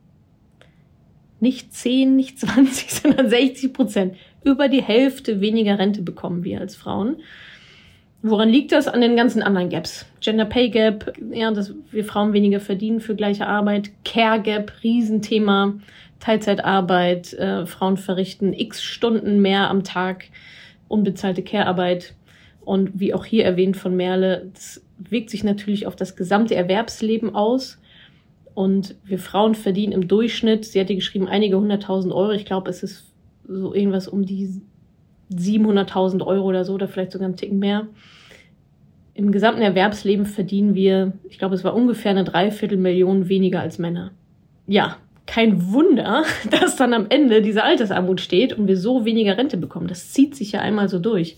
Nicht 1.41 1.73
10, 1.73 2.17
nicht 2.17 2.39
20, 2.39 2.91
sondern 3.03 3.31
60 3.31 3.73
Prozent. 3.73 4.17
Über 4.45 4.69
die 4.69 4.83
Hälfte 4.83 5.41
weniger 5.41 5.79
Rente 5.79 6.03
bekommen 6.03 6.45
wir 6.45 6.61
als 6.61 6.77
Frauen. 6.77 7.17
Woran 8.23 8.49
liegt 8.49 8.73
das? 8.73 8.89
An 8.89 9.01
den 9.01 9.17
ganzen 9.17 9.43
anderen 9.43 9.71
Gaps. 9.71 10.07
Gender 10.21 10.45
Pay 10.45 10.71
Gap, 10.71 11.13
ja, 11.33 11.51
dass 11.53 11.73
wir 11.91 12.05
Frauen 12.05 12.33
weniger 12.33 12.59
verdienen 12.59 13.01
für 13.01 13.15
gleiche 13.15 13.47
Arbeit. 13.47 13.91
Care 14.05 14.41
Gap, 14.41 14.73
Riesenthema. 14.83 15.75
Teilzeitarbeit, 16.21 17.33
äh, 17.35 17.67
Frauen 17.67 17.97
verrichten 17.97 18.53
x 18.53 18.83
Stunden 18.83 19.41
mehr 19.41 19.71
am 19.71 19.85
Tag, 19.85 20.27
unbezahlte 20.89 21.43
Care-Arbeit. 21.43 22.15
Und 22.61 23.01
wie 23.01 23.15
auch 23.15 23.25
hier 23.25 23.45
erwähnt 23.45 23.77
von 23.77 23.97
Merle, 23.97 24.51
das 24.53 24.83
wirkt 24.99 25.31
sich 25.31 25.45
natürlich 25.45 25.87
auf 25.87 25.97
das 25.97 26.17
gesamte 26.17 26.55
Erwerbsleben 26.55 27.35
aus. 27.35 27.79
Und 28.55 28.97
wir 29.05 29.19
Frauen 29.19 29.55
verdienen 29.55 29.93
im 29.93 30.09
Durchschnitt, 30.09 30.65
sie 30.65 30.81
hatte 30.81 30.95
geschrieben, 30.95 31.29
einige 31.29 31.59
hunderttausend 31.59 32.13
Euro. 32.13 32.33
Ich 32.33 32.45
glaube, 32.45 32.69
es 32.69 32.83
ist 32.83 33.05
so 33.47 33.73
irgendwas 33.73 34.09
um 34.09 34.27
die 34.27 34.61
700.000 35.33 36.25
Euro 36.25 36.47
oder 36.47 36.65
so 36.65 36.75
oder 36.75 36.89
vielleicht 36.89 37.13
sogar 37.13 37.27
einen 37.27 37.37
Ticken 37.37 37.59
mehr. 37.59 37.87
Im 39.15 39.33
gesamten 39.33 39.63
Erwerbsleben 39.63 40.27
verdienen 40.27 40.75
wir, 40.75 41.13
ich 41.29 41.39
glaube, 41.39 41.55
es 41.55 41.65
war 41.65 41.75
ungefähr 41.75 42.13
eine 42.13 42.25
Dreiviertelmillion 42.25 43.29
weniger 43.29 43.61
als 43.61 43.79
Männer. 43.79 44.13
Ja, 44.67 44.97
kein 45.27 45.73
Wunder, 45.73 46.25
dass 46.51 46.77
dann 46.77 46.95
am 46.95 47.07
Ende 47.09 47.43
diese 47.43 47.63
Altersarmut 47.63 48.21
steht 48.21 48.53
und 48.53 48.67
wir 48.67 48.77
so 48.77 49.05
weniger 49.05 49.37
Rente 49.37 49.57
bekommen. 49.57 49.89
Das 49.89 50.13
zieht 50.13 50.35
sich 50.35 50.53
ja 50.53 50.61
einmal 50.61 50.89
so 50.89 50.99
durch. 50.99 51.37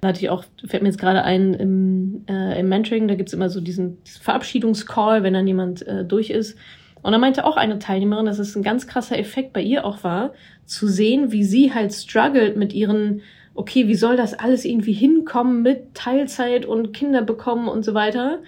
Da 0.00 0.08
hatte 0.08 0.20
ich 0.20 0.28
auch, 0.28 0.44
fällt 0.66 0.82
mir 0.82 0.90
jetzt 0.90 0.98
gerade 0.98 1.22
ein, 1.22 1.54
im, 1.54 2.24
äh, 2.28 2.60
im 2.60 2.68
Mentoring, 2.68 3.08
da 3.08 3.14
gibt's 3.14 3.32
immer 3.32 3.48
so 3.48 3.60
diesen, 3.60 4.02
diesen 4.04 4.22
Verabschiedungscall, 4.22 5.22
wenn 5.22 5.32
dann 5.32 5.46
jemand 5.46 5.86
äh, 5.86 6.04
durch 6.04 6.30
ist. 6.30 6.58
Und 7.04 7.12
da 7.12 7.18
meinte 7.18 7.44
auch 7.44 7.58
eine 7.58 7.78
Teilnehmerin, 7.78 8.24
dass 8.24 8.38
es 8.38 8.56
ein 8.56 8.62
ganz 8.62 8.86
krasser 8.86 9.18
Effekt 9.18 9.52
bei 9.52 9.60
ihr 9.60 9.84
auch 9.84 10.02
war, 10.04 10.32
zu 10.64 10.88
sehen, 10.88 11.32
wie 11.32 11.44
sie 11.44 11.74
halt 11.74 11.92
struggelt 11.92 12.56
mit 12.56 12.72
ihren, 12.72 13.20
okay, 13.54 13.88
wie 13.88 13.94
soll 13.94 14.16
das 14.16 14.32
alles 14.32 14.64
irgendwie 14.64 14.94
hinkommen 14.94 15.60
mit 15.60 15.92
Teilzeit 15.92 16.64
und 16.64 16.94
Kinder 16.94 17.20
bekommen 17.20 17.68
und 17.68 17.84
so 17.84 17.92
weiter. 17.92 18.38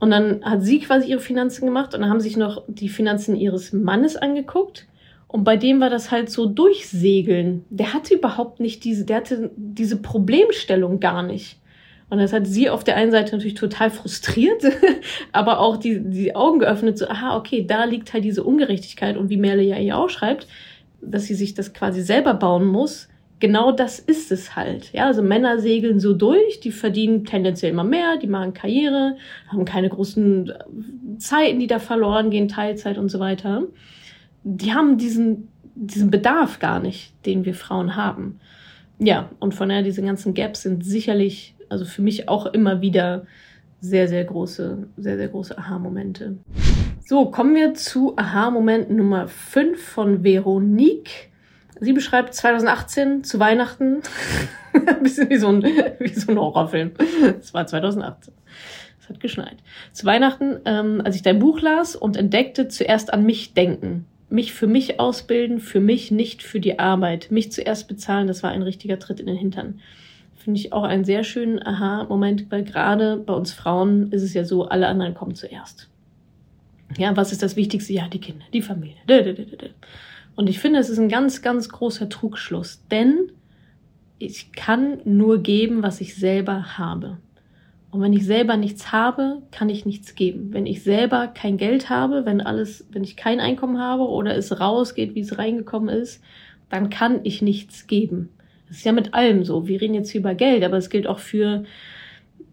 Und 0.00 0.10
dann 0.10 0.42
hat 0.46 0.62
sie 0.62 0.78
quasi 0.78 1.10
ihre 1.10 1.20
Finanzen 1.20 1.66
gemacht 1.66 1.92
und 1.92 2.00
dann 2.00 2.08
haben 2.08 2.20
sich 2.20 2.38
noch 2.38 2.64
die 2.68 2.88
Finanzen 2.88 3.36
ihres 3.36 3.74
Mannes 3.74 4.16
angeguckt. 4.16 4.86
Und 5.26 5.44
bei 5.44 5.58
dem 5.58 5.78
war 5.78 5.90
das 5.90 6.10
halt 6.10 6.30
so 6.30 6.46
durchsegeln. 6.46 7.66
Der 7.68 7.92
hatte 7.92 8.14
überhaupt 8.14 8.60
nicht 8.60 8.82
diese, 8.82 9.04
der 9.04 9.18
hatte 9.18 9.50
diese 9.56 10.00
Problemstellung 10.00 11.00
gar 11.00 11.22
nicht. 11.22 11.58
Und 12.10 12.18
das 12.18 12.32
hat 12.32 12.46
sie 12.46 12.70
auf 12.70 12.84
der 12.84 12.96
einen 12.96 13.10
Seite 13.10 13.32
natürlich 13.32 13.54
total 13.54 13.90
frustriert, 13.90 14.62
aber 15.32 15.60
auch 15.60 15.76
die, 15.76 16.00
die 16.00 16.34
Augen 16.34 16.58
geöffnet, 16.58 16.96
so, 16.96 17.06
aha, 17.06 17.36
okay, 17.36 17.66
da 17.66 17.84
liegt 17.84 18.12
halt 18.12 18.24
diese 18.24 18.44
Ungerechtigkeit 18.44 19.16
und 19.16 19.28
wie 19.28 19.36
Merle 19.36 19.62
ja 19.62 19.76
hier 19.76 19.98
auch 19.98 20.08
schreibt, 20.08 20.46
dass 21.02 21.24
sie 21.24 21.34
sich 21.34 21.54
das 21.54 21.74
quasi 21.74 22.02
selber 22.02 22.34
bauen 22.34 22.66
muss 22.66 23.08
genau 23.40 23.72
das 23.72 23.98
ist 23.98 24.32
es 24.32 24.56
halt. 24.56 24.92
Ja, 24.92 25.06
also 25.06 25.22
Männer 25.22 25.58
segeln 25.58 26.00
so 26.00 26.14
durch, 26.14 26.60
die 26.60 26.72
verdienen 26.72 27.24
tendenziell 27.24 27.72
immer 27.72 27.84
mehr, 27.84 28.16
die 28.16 28.26
machen 28.26 28.54
Karriere, 28.54 29.16
haben 29.48 29.64
keine 29.64 29.88
großen 29.88 30.50
äh, 30.50 31.18
Zeiten, 31.18 31.60
die 31.60 31.66
da 31.66 31.78
verloren 31.78 32.30
gehen, 32.30 32.48
Teilzeit 32.48 32.98
und 32.98 33.08
so 33.10 33.20
weiter. 33.20 33.64
Die 34.44 34.72
haben 34.72 34.98
diesen, 34.98 35.48
diesen 35.74 36.10
Bedarf 36.10 36.58
gar 36.58 36.80
nicht, 36.80 37.12
den 37.26 37.44
wir 37.44 37.54
Frauen 37.54 37.96
haben. 37.96 38.40
Ja, 38.98 39.30
und 39.38 39.54
von 39.54 39.68
daher 39.68 39.82
diese 39.82 40.02
ganzen 40.02 40.34
Gaps 40.34 40.62
sind 40.62 40.84
sicherlich, 40.84 41.54
also 41.68 41.84
für 41.84 42.02
mich 42.02 42.28
auch 42.28 42.46
immer 42.46 42.80
wieder 42.80 43.26
sehr, 43.80 44.08
sehr 44.08 44.24
große, 44.24 44.88
sehr, 44.96 45.16
sehr 45.16 45.28
große 45.28 45.56
Aha-Momente. 45.56 46.38
So, 47.06 47.26
kommen 47.30 47.54
wir 47.54 47.74
zu 47.74 48.16
Aha-Moment 48.16 48.90
Nummer 48.90 49.28
5 49.28 49.82
von 49.82 50.24
Veronique. 50.24 51.30
Sie 51.80 51.92
beschreibt 51.92 52.34
2018 52.34 53.24
zu 53.24 53.38
Weihnachten, 53.38 54.02
ein 54.72 55.02
bisschen 55.02 55.30
wie 55.30 55.36
so 55.36 55.48
ein, 55.48 55.62
wie 55.62 56.08
so 56.08 56.32
ein 56.32 56.38
Horrorfilm. 56.38 56.92
Es 57.38 57.54
war 57.54 57.66
2018. 57.66 58.34
Es 59.00 59.08
hat 59.08 59.20
geschneit. 59.20 59.56
Zu 59.92 60.06
Weihnachten, 60.06 60.58
ähm, 60.64 61.00
als 61.04 61.16
ich 61.16 61.22
dein 61.22 61.38
Buch 61.38 61.60
las 61.60 61.94
und 61.94 62.16
entdeckte, 62.16 62.68
zuerst 62.68 63.12
an 63.12 63.24
mich 63.24 63.54
denken. 63.54 64.06
Mich 64.28 64.52
für 64.52 64.66
mich 64.66 65.00
ausbilden, 65.00 65.60
für 65.60 65.80
mich, 65.80 66.10
nicht 66.10 66.42
für 66.42 66.60
die 66.60 66.78
Arbeit. 66.78 67.30
Mich 67.30 67.52
zuerst 67.52 67.88
bezahlen, 67.88 68.26
das 68.26 68.42
war 68.42 68.50
ein 68.50 68.62
richtiger 68.62 68.98
Tritt 68.98 69.20
in 69.20 69.26
den 69.26 69.36
Hintern. 69.36 69.80
Finde 70.38 70.60
ich 70.60 70.72
auch 70.72 70.84
einen 70.84 71.04
sehr 71.04 71.24
schönen 71.24 71.64
Aha-Moment, 71.64 72.50
weil 72.50 72.64
gerade 72.64 73.16
bei 73.16 73.34
uns 73.34 73.52
Frauen 73.52 74.10
ist 74.12 74.22
es 74.22 74.34
ja 74.34 74.44
so, 74.44 74.68
alle 74.68 74.86
anderen 74.86 75.14
kommen 75.14 75.34
zuerst. 75.34 75.88
Ja, 76.96 77.16
was 77.16 77.32
ist 77.32 77.42
das 77.42 77.56
Wichtigste? 77.56 77.92
Ja, 77.92 78.08
die 78.08 78.20
Kinder, 78.20 78.44
die 78.52 78.62
Familie. 78.62 78.96
Und 80.36 80.48
ich 80.48 80.58
finde, 80.58 80.78
es 80.78 80.88
ist 80.88 80.98
ein 80.98 81.08
ganz, 81.08 81.42
ganz 81.42 81.68
großer 81.68 82.08
Trugschluss, 82.08 82.82
denn 82.90 83.32
ich 84.18 84.52
kann 84.52 85.00
nur 85.04 85.42
geben, 85.42 85.82
was 85.82 86.00
ich 86.00 86.14
selber 86.14 86.78
habe. 86.78 87.18
Und 87.90 88.02
wenn 88.02 88.12
ich 88.12 88.26
selber 88.26 88.56
nichts 88.56 88.92
habe, 88.92 89.42
kann 89.50 89.68
ich 89.68 89.86
nichts 89.86 90.14
geben. 90.14 90.52
Wenn 90.52 90.66
ich 90.66 90.82
selber 90.82 91.28
kein 91.28 91.56
Geld 91.56 91.88
habe, 91.88 92.26
wenn 92.26 92.40
alles, 92.40 92.86
wenn 92.90 93.02
ich 93.02 93.16
kein 93.16 93.40
Einkommen 93.40 93.78
habe 93.78 94.02
oder 94.02 94.36
es 94.36 94.60
rausgeht, 94.60 95.14
wie 95.14 95.20
es 95.20 95.38
reingekommen 95.38 95.88
ist, 95.88 96.22
dann 96.68 96.90
kann 96.90 97.20
ich 97.24 97.40
nichts 97.40 97.86
geben. 97.86 98.28
Das 98.68 98.78
ist 98.78 98.84
ja 98.84 98.92
mit 98.92 99.14
allem 99.14 99.44
so. 99.44 99.66
Wir 99.66 99.80
reden 99.80 99.94
jetzt 99.94 100.10
hier 100.10 100.20
über 100.20 100.34
Geld, 100.34 100.62
aber 100.62 100.76
es 100.76 100.90
gilt 100.90 101.06
auch 101.06 101.18
für 101.18 101.64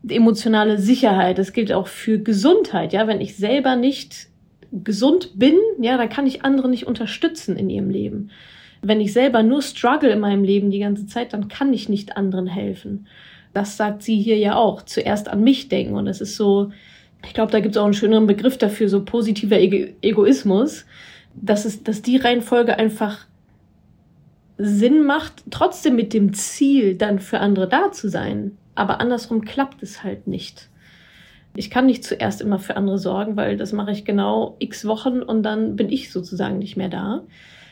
emotionale 0.07 0.77
Sicherheit. 0.77 1.39
Es 1.39 1.53
gilt 1.53 1.71
auch 1.71 1.87
für 1.87 2.19
Gesundheit. 2.19 2.93
Ja, 2.93 3.07
wenn 3.07 3.21
ich 3.21 3.35
selber 3.35 3.75
nicht 3.75 4.27
gesund 4.71 5.31
bin, 5.35 5.55
ja, 5.79 5.97
dann 5.97 6.09
kann 6.09 6.27
ich 6.27 6.43
andere 6.43 6.69
nicht 6.69 6.87
unterstützen 6.87 7.57
in 7.57 7.69
ihrem 7.69 7.89
Leben. 7.89 8.29
Wenn 8.81 9.01
ich 9.01 9.13
selber 9.13 9.41
nur 9.41 9.61
struggle 9.61 10.09
in 10.09 10.19
meinem 10.19 10.43
Leben 10.43 10.69
die 10.69 10.79
ganze 10.79 11.07
Zeit, 11.07 11.33
dann 11.33 11.47
kann 11.47 11.73
ich 11.73 11.89
nicht 11.89 12.17
anderen 12.17 12.47
helfen. 12.47 13.07
Das 13.53 13.77
sagt 13.77 14.03
sie 14.03 14.21
hier 14.21 14.37
ja 14.37 14.55
auch. 14.55 14.83
Zuerst 14.83 15.27
an 15.27 15.43
mich 15.43 15.69
denken. 15.69 15.95
Und 15.95 16.07
es 16.07 16.21
ist 16.21 16.35
so, 16.35 16.71
ich 17.25 17.33
glaube, 17.33 17.51
da 17.51 17.59
gibt 17.59 17.75
es 17.75 17.81
auch 17.81 17.85
einen 17.85 17.93
schöneren 17.93 18.27
Begriff 18.27 18.57
dafür, 18.57 18.89
so 18.89 19.03
positiver 19.03 19.57
Ego 19.57 19.93
Egoismus, 20.01 20.85
dass 21.33 21.65
es, 21.65 21.83
dass 21.83 22.01
die 22.01 22.17
Reihenfolge 22.17 22.77
einfach 22.77 23.25
Sinn 24.57 25.05
macht, 25.05 25.43
trotzdem 25.51 25.95
mit 25.95 26.13
dem 26.13 26.33
Ziel, 26.33 26.95
dann 26.95 27.19
für 27.19 27.39
andere 27.39 27.67
da 27.67 27.91
zu 27.91 28.09
sein. 28.09 28.57
Aber 28.73 29.01
andersrum 29.01 29.41
klappt 29.41 29.83
es 29.83 30.03
halt 30.03 30.27
nicht. 30.27 30.69
Ich 31.55 31.69
kann 31.69 31.85
nicht 31.85 32.03
zuerst 32.03 32.41
immer 32.41 32.59
für 32.59 32.75
andere 32.75 32.97
sorgen, 32.97 33.37
weil 33.37 33.57
das 33.57 33.71
mache 33.71 33.91
ich 33.91 34.03
genau 34.03 34.55
x 34.59 34.85
Wochen 34.85 35.21
und 35.21 35.43
dann 35.43 35.75
bin 35.75 35.89
ich 35.89 36.11
sozusagen 36.11 36.57
nicht 36.57 36.75
mehr 36.75 36.89
da. 36.89 37.23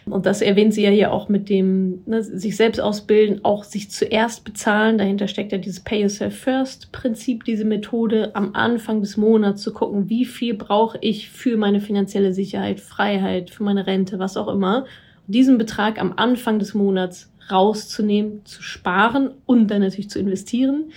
Und 0.05 0.25
das 0.25 0.41
erwähnt 0.41 0.73
sie 0.73 0.83
ja 0.83 0.89
hier 0.89 1.13
auch 1.13 1.29
mit 1.29 1.49
dem 1.49 2.01
ne, 2.05 2.23
sich 2.23 2.57
selbst 2.57 2.81
ausbilden, 2.81 3.43
auch 3.43 3.63
sich 3.63 3.89
zuerst 3.89 4.43
bezahlen. 4.43 4.97
Dahinter 4.97 5.27
steckt 5.27 5.51
ja 5.53 5.57
dieses 5.57 5.79
Pay 5.79 6.01
Yourself 6.01 6.37
First 6.37 6.91
Prinzip, 6.91 7.45
diese 7.45 7.63
Methode, 7.63 8.35
am 8.35 8.53
Anfang 8.53 8.99
des 8.99 9.15
Monats 9.15 9.61
zu 9.61 9.73
gucken, 9.73 10.09
wie 10.09 10.25
viel 10.25 10.55
brauche 10.55 10.97
ich 10.99 11.29
für 11.29 11.55
meine 11.55 11.79
finanzielle 11.79 12.33
Sicherheit, 12.33 12.81
Freiheit, 12.81 13.49
für 13.49 13.63
meine 13.63 13.87
Rente, 13.87 14.19
was 14.19 14.35
auch 14.35 14.49
immer. 14.49 14.85
Und 15.27 15.36
diesen 15.36 15.58
Betrag 15.58 16.00
am 16.00 16.13
Anfang 16.15 16.60
des 16.60 16.74
Monats 16.74 17.32
rauszunehmen, 17.51 18.46
zu 18.46 18.62
sparen 18.62 19.32
und 19.46 19.68
dann 19.68 19.82
natürlich 19.82 20.10
zu 20.10 20.20
investieren, 20.20 20.92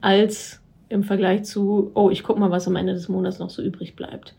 als 0.00 0.60
im 0.88 1.02
Vergleich 1.02 1.44
zu, 1.44 1.90
oh, 1.94 2.10
ich 2.10 2.22
guck 2.22 2.38
mal, 2.38 2.50
was 2.50 2.66
am 2.66 2.76
Ende 2.76 2.94
des 2.94 3.08
Monats 3.08 3.38
noch 3.38 3.50
so 3.50 3.62
übrig 3.62 3.96
bleibt. 3.96 4.34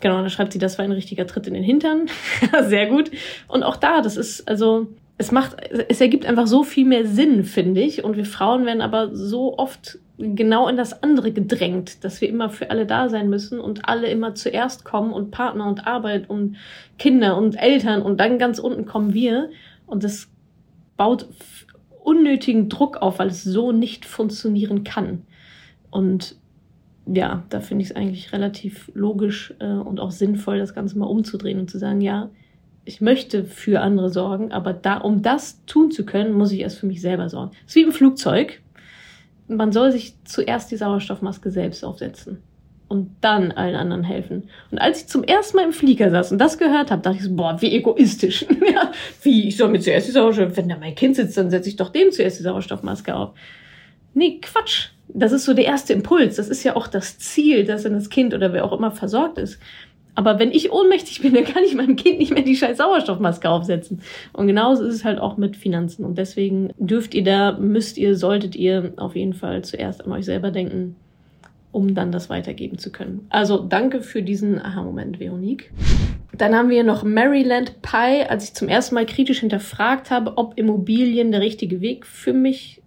Genau, 0.00 0.16
dann 0.16 0.30
schreibt 0.30 0.52
sie, 0.52 0.58
das 0.58 0.78
war 0.78 0.84
ein 0.84 0.92
richtiger 0.92 1.26
Tritt 1.26 1.46
in 1.46 1.54
den 1.54 1.62
Hintern. 1.62 2.08
Sehr 2.68 2.86
gut. 2.86 3.10
Und 3.48 3.62
auch 3.62 3.76
da, 3.76 4.00
das 4.00 4.16
ist, 4.16 4.48
also, 4.48 4.88
es 5.16 5.30
macht, 5.30 5.56
es 5.88 6.00
ergibt 6.00 6.26
einfach 6.26 6.46
so 6.46 6.64
viel 6.64 6.86
mehr 6.86 7.06
Sinn, 7.06 7.44
finde 7.44 7.80
ich. 7.80 8.02
Und 8.02 8.16
wir 8.16 8.24
Frauen 8.24 8.66
werden 8.66 8.82
aber 8.82 9.14
so 9.14 9.56
oft 9.58 9.98
genau 10.18 10.68
in 10.68 10.76
das 10.76 11.02
andere 11.02 11.32
gedrängt, 11.32 12.04
dass 12.04 12.20
wir 12.20 12.28
immer 12.28 12.50
für 12.50 12.70
alle 12.70 12.86
da 12.86 13.08
sein 13.08 13.28
müssen 13.28 13.60
und 13.60 13.88
alle 13.88 14.08
immer 14.08 14.34
zuerst 14.34 14.84
kommen 14.84 15.12
und 15.12 15.30
Partner 15.30 15.66
und 15.68 15.86
Arbeit 15.86 16.28
und 16.28 16.56
Kinder 16.98 17.36
und 17.36 17.56
Eltern 17.56 18.02
und 18.02 18.18
dann 18.18 18.38
ganz 18.38 18.58
unten 18.58 18.86
kommen 18.86 19.14
wir. 19.14 19.50
Und 19.86 20.02
das 20.02 20.28
baut 20.96 21.28
unnötigen 22.02 22.68
Druck 22.68 22.98
auf, 22.98 23.18
weil 23.18 23.28
es 23.28 23.44
so 23.44 23.72
nicht 23.72 24.04
funktionieren 24.04 24.84
kann. 24.84 25.22
Und 25.90 26.36
ja, 27.06 27.44
da 27.50 27.60
finde 27.60 27.82
ich 27.82 27.90
es 27.90 27.96
eigentlich 27.96 28.32
relativ 28.32 28.90
logisch 28.94 29.54
äh, 29.58 29.66
und 29.66 30.00
auch 30.00 30.10
sinnvoll, 30.10 30.58
das 30.58 30.74
Ganze 30.74 30.98
mal 30.98 31.06
umzudrehen 31.06 31.58
und 31.60 31.70
zu 31.70 31.78
sagen, 31.78 32.00
ja, 32.00 32.30
ich 32.84 33.00
möchte 33.00 33.44
für 33.44 33.80
andere 33.80 34.10
sorgen, 34.10 34.52
aber 34.52 34.72
da, 34.72 34.98
um 34.98 35.22
das 35.22 35.64
tun 35.66 35.90
zu 35.90 36.04
können, 36.04 36.32
muss 36.32 36.52
ich 36.52 36.60
erst 36.60 36.78
für 36.78 36.86
mich 36.86 37.00
selber 37.00 37.28
sorgen. 37.28 37.52
Das 37.62 37.70
ist 37.70 37.76
wie 37.76 37.82
im 37.82 37.92
Flugzeug. 37.92 38.60
Man 39.48 39.72
soll 39.72 39.92
sich 39.92 40.14
zuerst 40.24 40.70
die 40.70 40.76
Sauerstoffmaske 40.76 41.50
selbst 41.50 41.84
aufsetzen 41.84 42.42
und 42.88 43.10
dann 43.20 43.52
allen 43.52 43.76
anderen 43.76 44.04
helfen. 44.04 44.48
Und 44.70 44.78
als 44.78 45.02
ich 45.02 45.06
zum 45.08 45.24
ersten 45.24 45.56
Mal 45.56 45.66
im 45.66 45.72
Flieger 45.72 46.10
saß 46.10 46.32
und 46.32 46.38
das 46.38 46.58
gehört 46.58 46.90
habe, 46.90 47.02
dachte 47.02 47.16
ich 47.16 47.24
so, 47.24 47.34
boah, 47.34 47.60
wie 47.60 47.74
egoistisch. 47.74 48.46
ja, 48.72 48.92
wie, 49.22 49.48
ich 49.48 49.56
soll 49.56 49.68
mir 49.68 49.80
zuerst 49.80 50.08
die 50.08 50.12
Sauerstoff, 50.12 50.56
wenn 50.56 50.68
da 50.68 50.76
mein 50.78 50.94
Kind 50.94 51.16
sitzt, 51.16 51.36
dann 51.36 51.50
setze 51.50 51.68
ich 51.68 51.76
doch 51.76 51.90
dem 51.90 52.10
zuerst 52.12 52.38
die 52.38 52.42
Sauerstoffmaske 52.42 53.14
auf. 53.14 53.32
Nee, 54.14 54.40
Quatsch 54.40 54.90
das 55.08 55.32
ist 55.32 55.44
so 55.44 55.54
der 55.54 55.64
erste 55.64 55.92
Impuls. 55.92 56.36
Das 56.36 56.48
ist 56.48 56.64
ja 56.64 56.76
auch 56.76 56.86
das 56.86 57.18
Ziel, 57.18 57.64
dass 57.64 57.82
dann 57.82 57.92
das 57.94 58.08
Kind 58.08 58.34
oder 58.34 58.52
wer 58.52 58.64
auch 58.64 58.72
immer 58.72 58.90
versorgt 58.90 59.38
ist. 59.38 59.58
Aber 60.14 60.38
wenn 60.38 60.52
ich 60.52 60.72
ohnmächtig 60.72 61.22
bin, 61.22 61.34
dann 61.34 61.44
kann 61.44 61.64
ich 61.64 61.74
meinem 61.74 61.96
Kind 61.96 62.18
nicht 62.18 62.32
mehr 62.32 62.42
die 62.42 62.56
scheiß 62.56 62.78
Sauerstoffmaske 62.78 63.48
aufsetzen. 63.48 64.00
Und 64.32 64.46
genauso 64.46 64.84
ist 64.84 64.94
es 64.94 65.04
halt 65.04 65.18
auch 65.18 65.36
mit 65.36 65.56
Finanzen. 65.56 66.04
Und 66.04 66.18
deswegen 66.18 66.72
dürft 66.78 67.14
ihr 67.14 67.24
da, 67.24 67.52
müsst 67.52 67.98
ihr, 67.98 68.16
solltet 68.16 68.54
ihr 68.54 68.92
auf 68.96 69.16
jeden 69.16 69.34
Fall 69.34 69.62
zuerst 69.62 70.04
an 70.04 70.12
euch 70.12 70.24
selber 70.24 70.50
denken, 70.50 70.96
um 71.72 71.94
dann 71.94 72.12
das 72.12 72.30
weitergeben 72.30 72.78
zu 72.78 72.92
können. 72.92 73.26
Also 73.30 73.58
danke 73.58 74.00
für 74.00 74.22
diesen 74.22 74.60
Aha-Moment, 74.60 75.18
Veronique. 75.18 75.72
Dann 76.36 76.54
haben 76.54 76.70
wir 76.70 76.84
noch 76.84 77.02
Maryland 77.04 77.82
Pie, 77.82 78.24
als 78.28 78.44
ich 78.44 78.54
zum 78.54 78.68
ersten 78.68 78.94
Mal 78.94 79.06
kritisch 79.06 79.40
hinterfragt 79.40 80.10
habe, 80.10 80.36
ob 80.36 80.56
Immobilien 80.56 81.32
der 81.32 81.40
richtige 81.40 81.80
Weg 81.80 82.06
für 82.06 82.32
mich 82.32 82.82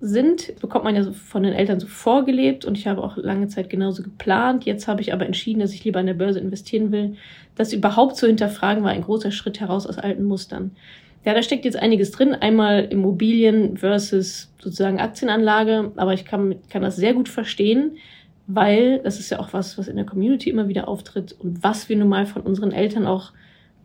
sind, 0.00 0.60
bekommt 0.60 0.84
man 0.84 0.94
ja 0.94 1.10
von 1.12 1.42
den 1.42 1.54
Eltern 1.54 1.80
so 1.80 1.86
vorgelebt 1.86 2.64
und 2.64 2.76
ich 2.76 2.86
habe 2.86 3.02
auch 3.02 3.16
lange 3.16 3.48
Zeit 3.48 3.70
genauso 3.70 4.02
geplant. 4.02 4.64
Jetzt 4.64 4.88
habe 4.88 5.00
ich 5.00 5.12
aber 5.12 5.24
entschieden, 5.24 5.60
dass 5.60 5.72
ich 5.72 5.84
lieber 5.84 6.00
an 6.00 6.06
der 6.06 6.14
Börse 6.14 6.38
investieren 6.38 6.92
will. 6.92 7.16
Das 7.54 7.72
überhaupt 7.72 8.16
zu 8.16 8.26
hinterfragen 8.26 8.84
war 8.84 8.90
ein 8.90 9.02
großer 9.02 9.30
Schritt 9.30 9.60
heraus 9.60 9.86
aus 9.86 9.98
alten 9.98 10.24
Mustern. 10.24 10.72
Ja, 11.24 11.34
da 11.34 11.42
steckt 11.42 11.64
jetzt 11.64 11.78
einiges 11.78 12.10
drin. 12.10 12.34
Einmal 12.34 12.84
Immobilien 12.84 13.78
versus 13.78 14.52
sozusagen 14.60 15.00
Aktienanlage, 15.00 15.92
aber 15.96 16.12
ich 16.12 16.24
kann, 16.24 16.56
kann 16.70 16.82
das 16.82 16.96
sehr 16.96 17.14
gut 17.14 17.28
verstehen, 17.28 17.96
weil 18.46 19.00
das 19.02 19.18
ist 19.18 19.30
ja 19.30 19.40
auch 19.40 19.52
was, 19.52 19.78
was 19.78 19.88
in 19.88 19.96
der 19.96 20.04
Community 20.04 20.50
immer 20.50 20.68
wieder 20.68 20.88
auftritt 20.88 21.34
und 21.38 21.64
was 21.64 21.88
wir 21.88 21.96
nun 21.96 22.08
mal 22.08 22.26
von 22.26 22.42
unseren 22.42 22.70
Eltern 22.70 23.06
auch 23.06 23.32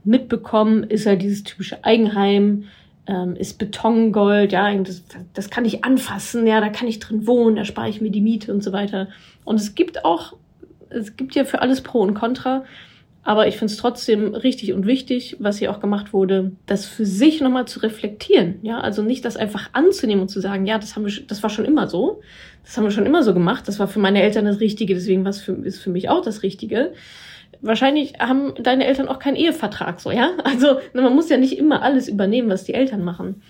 mitbekommen, 0.04 0.84
ist 0.84 1.06
halt 1.06 1.22
dieses 1.22 1.44
typische 1.44 1.84
Eigenheim, 1.84 2.66
ähm, 3.08 3.36
ist 3.36 3.58
Betongold, 3.58 4.52
ja, 4.52 4.74
das, 4.76 5.04
das 5.34 5.50
kann 5.50 5.66
ich 5.66 5.84
anfassen, 5.84 6.46
ja, 6.46 6.62
da 6.62 6.70
kann 6.70 6.88
ich 6.88 7.00
drin 7.00 7.28
wohnen, 7.28 7.56
da 7.56 7.66
spare 7.66 7.90
ich 7.90 8.02
mir 8.02 8.12
die 8.12 8.22
Miete 8.22 8.54
und 8.54 8.64
so 8.64 8.72
weiter. 8.72 9.08
Und 9.44 9.60
es 9.60 9.76
gibt 9.76 10.06
auch, 10.06 10.34
es 10.90 11.16
gibt 11.16 11.36
ja 11.36 11.46
für 11.46 11.62
alles 11.62 11.82
Pro 11.82 12.02
und 12.02 12.14
Contra. 12.14 12.64
Aber 13.24 13.48
ich 13.48 13.58
finde 13.58 13.72
es 13.72 13.78
trotzdem 13.78 14.34
richtig 14.34 14.74
und 14.74 14.88
wichtig, 14.88 15.38
was 15.40 15.60
hier 15.60 15.70
auch 15.70 15.80
gemacht 15.80 16.12
wurde, 16.12 16.54
das 16.66 16.88
für 16.88 17.06
sich 17.06 17.40
nochmal 17.40 17.68
zu 17.68 17.80
reflektieren. 17.80 18.56
Ja, 18.64 18.80
also 18.80 19.04
nicht 19.04 19.26
das 19.26 19.38
einfach 19.38 19.70
anzunehmen 19.74 20.24
und 20.24 20.30
zu 20.30 20.40
sagen, 20.40 20.66
ja, 20.66 20.80
das 20.80 20.96
haben 20.96 21.06
wir, 21.06 21.14
das 21.28 21.44
war 21.44 21.52
schon 21.52 21.66
immer 21.66 21.88
so. 21.88 22.22
Das 22.64 22.78
haben 22.78 22.84
wir 22.84 22.92
schon 22.92 23.06
immer 23.06 23.22
so 23.22 23.36
gemacht. 23.36 23.68
Das 23.68 23.78
war 23.78 23.88
für 23.88 24.00
meine 24.00 24.24
Eltern 24.24 24.46
das 24.46 24.60
Richtige, 24.60 24.96
deswegen 24.96 25.24
was 25.24 25.40
für, 25.40 25.52
ist 25.52 25.80
für 25.80 25.92
mich 25.92 26.10
auch 26.10 26.22
das 26.22 26.42
Richtige. 26.42 26.94
Wahrscheinlich 27.62 28.14
haben 28.20 28.54
deine 28.62 28.86
Eltern 28.86 29.08
auch 29.08 29.20
keinen 29.20 29.36
Ehevertrag, 29.36 30.00
so, 30.00 30.12
ja? 30.12 30.32
Also, 30.44 30.80
man 30.94 31.16
muss 31.16 31.30
ja 31.30 31.38
nicht 31.38 31.58
immer 31.58 31.82
alles 31.82 32.08
übernehmen, 32.08 32.50
was 32.50 32.64
die 32.64 32.74
Eltern 32.74 33.04
machen. 33.04 33.42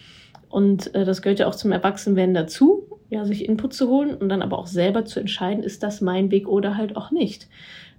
Und 0.50 0.94
äh, 0.94 1.06
das 1.06 1.22
gehört 1.22 1.39
ja 1.39 1.48
auch 1.48 1.56
zum 1.56 1.72
Erwachsenwerden 1.72 2.34
dazu, 2.34 2.88
ja, 3.10 3.25
sich 3.25 3.48
Input 3.48 3.74
zu 3.74 3.88
holen 3.89 4.15
und 4.15 4.30
dann 4.30 4.41
aber 4.41 4.58
auch 4.58 4.68
selber 4.68 5.06
zu 5.06 5.20
entscheiden, 5.20 5.63
ist 5.63 5.82
das 5.84 6.01
mein 6.01 6.30
Weg 6.32 6.48
oder 6.48 6.77
halt 6.77 6.96
auch 6.96 7.12
nicht. 7.12 7.48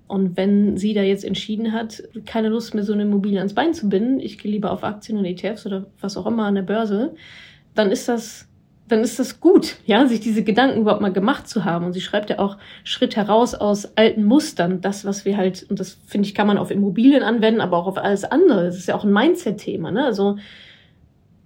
Und 0.07 0.37
wenn 0.37 0.77
sie 0.77 0.93
da 0.93 1.03
jetzt 1.03 1.25
entschieden 1.25 1.73
hat, 1.73 2.03
keine 2.27 2.51
Lust 2.51 2.75
mehr 2.75 2.85
so 2.85 2.93
eine 2.93 3.03
Immobilie 3.03 3.39
ans 3.39 3.55
Bein 3.55 3.73
zu 3.73 3.89
binden, 3.89 4.21
ich 4.21 4.39
gehe 4.39 4.51
lieber 4.53 4.71
auf 4.71 4.85
Aktien 4.85 5.17
und 5.17 5.25
ETFs 5.25 5.65
oder 5.65 5.87
was 6.01 6.19
auch 6.19 6.27
immer 6.27 6.45
an 6.45 6.55
der 6.55 6.63
Börse, 6.63 7.15
dann 7.75 7.91
ist 7.91 8.09
das, 8.09 8.47
dann 8.93 9.01
ist 9.01 9.19
das 9.19 9.41
gut, 9.41 9.77
ja, 9.87 10.07
sich 10.07 10.21
diese 10.21 10.45
Gedanken 10.45 10.83
überhaupt 10.83 11.01
mal 11.01 11.13
gemacht 11.13 11.49
zu 11.49 11.65
haben. 11.65 11.87
Und 11.87 11.95
sie 11.95 12.01
schreibt 12.01 12.31
ja 12.31 12.39
auch 12.39 12.59
Schritt 12.85 13.17
heraus 13.17 13.55
aus 13.55 13.97
alten 13.97 14.25
Mustern, 14.25 14.81
das, 14.81 15.05
was 15.05 15.25
wir 15.25 15.37
halt, 15.37 15.67
und 15.69 15.81
das 15.81 15.99
finde 16.07 16.29
ich, 16.29 16.35
kann 16.35 16.47
man 16.47 16.59
auf 16.59 16.71
Immobilien 16.71 17.23
anwenden, 17.23 17.61
aber 17.61 17.79
auch 17.79 17.87
auf 17.87 17.99
alles 17.99 18.25
andere. 18.25 18.65
Das 18.65 18.77
ist 18.77 18.89
ja 18.89 18.95
auch 18.95 19.05
ein 19.05 19.13
Mindset-Thema, 19.13 19.91
ne? 19.91 20.05
Also, 20.05 20.37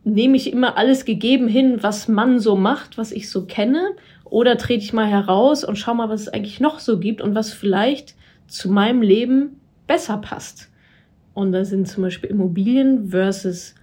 nehme 0.02 0.36
ich 0.36 0.52
immer 0.52 0.76
alles 0.76 1.04
gegeben 1.04 1.48
hin, 1.48 1.78
was 1.82 2.08
man 2.08 2.38
so 2.38 2.56
macht, 2.56 2.98
was 2.98 3.12
ich 3.12 3.30
so 3.30 3.46
kenne, 3.46 3.92
oder 4.24 4.56
trete 4.58 4.82
ich 4.82 4.92
mal 4.92 5.06
heraus 5.06 5.64
und 5.64 5.76
schau 5.76 5.94
mal, 5.94 6.08
was 6.08 6.22
es 6.22 6.28
eigentlich 6.28 6.60
noch 6.60 6.80
so 6.80 6.98
gibt 6.98 7.20
und 7.20 7.34
was 7.34 7.52
vielleicht 7.52 8.14
zu 8.48 8.70
meinem 8.70 9.02
Leben 9.02 9.60
besser 9.86 10.18
passt. 10.18 10.68
Und 11.32 11.52
da 11.52 11.64
sind 11.64 11.86
zum 11.86 12.02
Beispiel 12.02 12.30
Immobilien 12.30 13.10
versus 13.10 13.74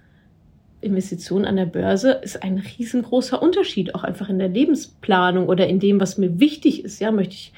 Investitionen 0.84 1.44
an 1.44 1.56
der 1.56 1.66
Börse 1.66 2.12
ist 2.22 2.42
ein 2.42 2.58
riesengroßer 2.58 3.42
Unterschied, 3.42 3.94
auch 3.94 4.04
einfach 4.04 4.28
in 4.28 4.38
der 4.38 4.48
Lebensplanung 4.48 5.48
oder 5.48 5.66
in 5.66 5.80
dem, 5.80 6.00
was 6.00 6.18
mir 6.18 6.38
wichtig 6.40 6.84
ist. 6.84 7.00
Ja, 7.00 7.10
möchte 7.10 7.34
ich, 7.34 7.52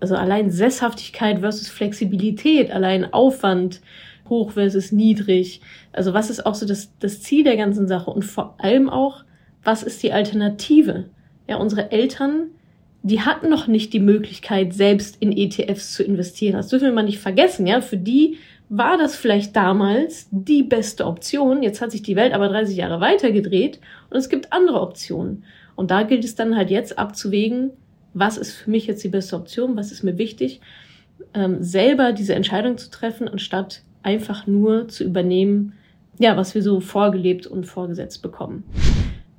also 0.00 0.16
allein 0.16 0.50
Sesshaftigkeit 0.50 1.40
versus 1.40 1.68
Flexibilität, 1.68 2.70
allein 2.70 3.12
Aufwand 3.12 3.80
hoch 4.28 4.52
versus 4.52 4.92
niedrig. 4.92 5.60
Also 5.92 6.14
was 6.14 6.30
ist 6.30 6.44
auch 6.44 6.54
so 6.54 6.66
das, 6.66 6.92
das 6.98 7.20
Ziel 7.22 7.44
der 7.44 7.56
ganzen 7.56 7.86
Sache 7.88 8.10
und 8.10 8.24
vor 8.24 8.56
allem 8.58 8.88
auch, 8.88 9.24
was 9.62 9.82
ist 9.82 10.02
die 10.02 10.12
Alternative? 10.12 11.06
Ja, 11.48 11.56
unsere 11.56 11.90
Eltern 11.90 12.50
die 13.04 13.20
hatten 13.20 13.50
noch 13.50 13.66
nicht 13.66 13.92
die 13.92 14.00
Möglichkeit, 14.00 14.72
selbst 14.72 15.18
in 15.20 15.30
ETFs 15.30 15.92
zu 15.92 16.02
investieren. 16.02 16.54
Das 16.54 16.68
dürfen 16.68 16.86
wir 16.86 16.92
mal 16.92 17.02
nicht 17.02 17.18
vergessen, 17.18 17.66
ja. 17.66 17.82
Für 17.82 17.98
die 17.98 18.38
war 18.68 18.96
das 18.96 19.14
vielleicht 19.16 19.54
damals 19.56 20.28
die 20.30 20.62
beste 20.62 21.06
Option. 21.06 21.62
Jetzt 21.62 21.80
hat 21.80 21.92
sich 21.92 22.02
die 22.02 22.16
Welt 22.16 22.32
aber 22.32 22.48
30 22.48 22.76
Jahre 22.76 23.00
weiter 23.00 23.30
gedreht 23.30 23.80
und 24.10 24.16
es 24.16 24.28
gibt 24.28 24.52
andere 24.52 24.80
Optionen. 24.80 25.44
Und 25.76 25.90
da 25.90 26.02
gilt 26.02 26.24
es 26.24 26.34
dann 26.34 26.56
halt 26.56 26.70
jetzt 26.70 26.98
abzuwägen, 26.98 27.70
was 28.14 28.38
ist 28.38 28.52
für 28.52 28.70
mich 28.70 28.86
jetzt 28.86 29.02
die 29.04 29.08
beste 29.08 29.36
Option, 29.36 29.76
was 29.76 29.92
ist 29.92 30.02
mir 30.02 30.18
wichtig, 30.18 30.60
ähm, 31.34 31.62
selber 31.62 32.12
diese 32.12 32.34
Entscheidung 32.34 32.78
zu 32.78 32.90
treffen, 32.90 33.28
anstatt 33.28 33.82
einfach 34.02 34.46
nur 34.46 34.88
zu 34.88 35.04
übernehmen, 35.04 35.72
ja, 36.18 36.36
was 36.36 36.54
wir 36.54 36.62
so 36.62 36.80
vorgelebt 36.80 37.46
und 37.46 37.64
vorgesetzt 37.64 38.22
bekommen. 38.22 38.64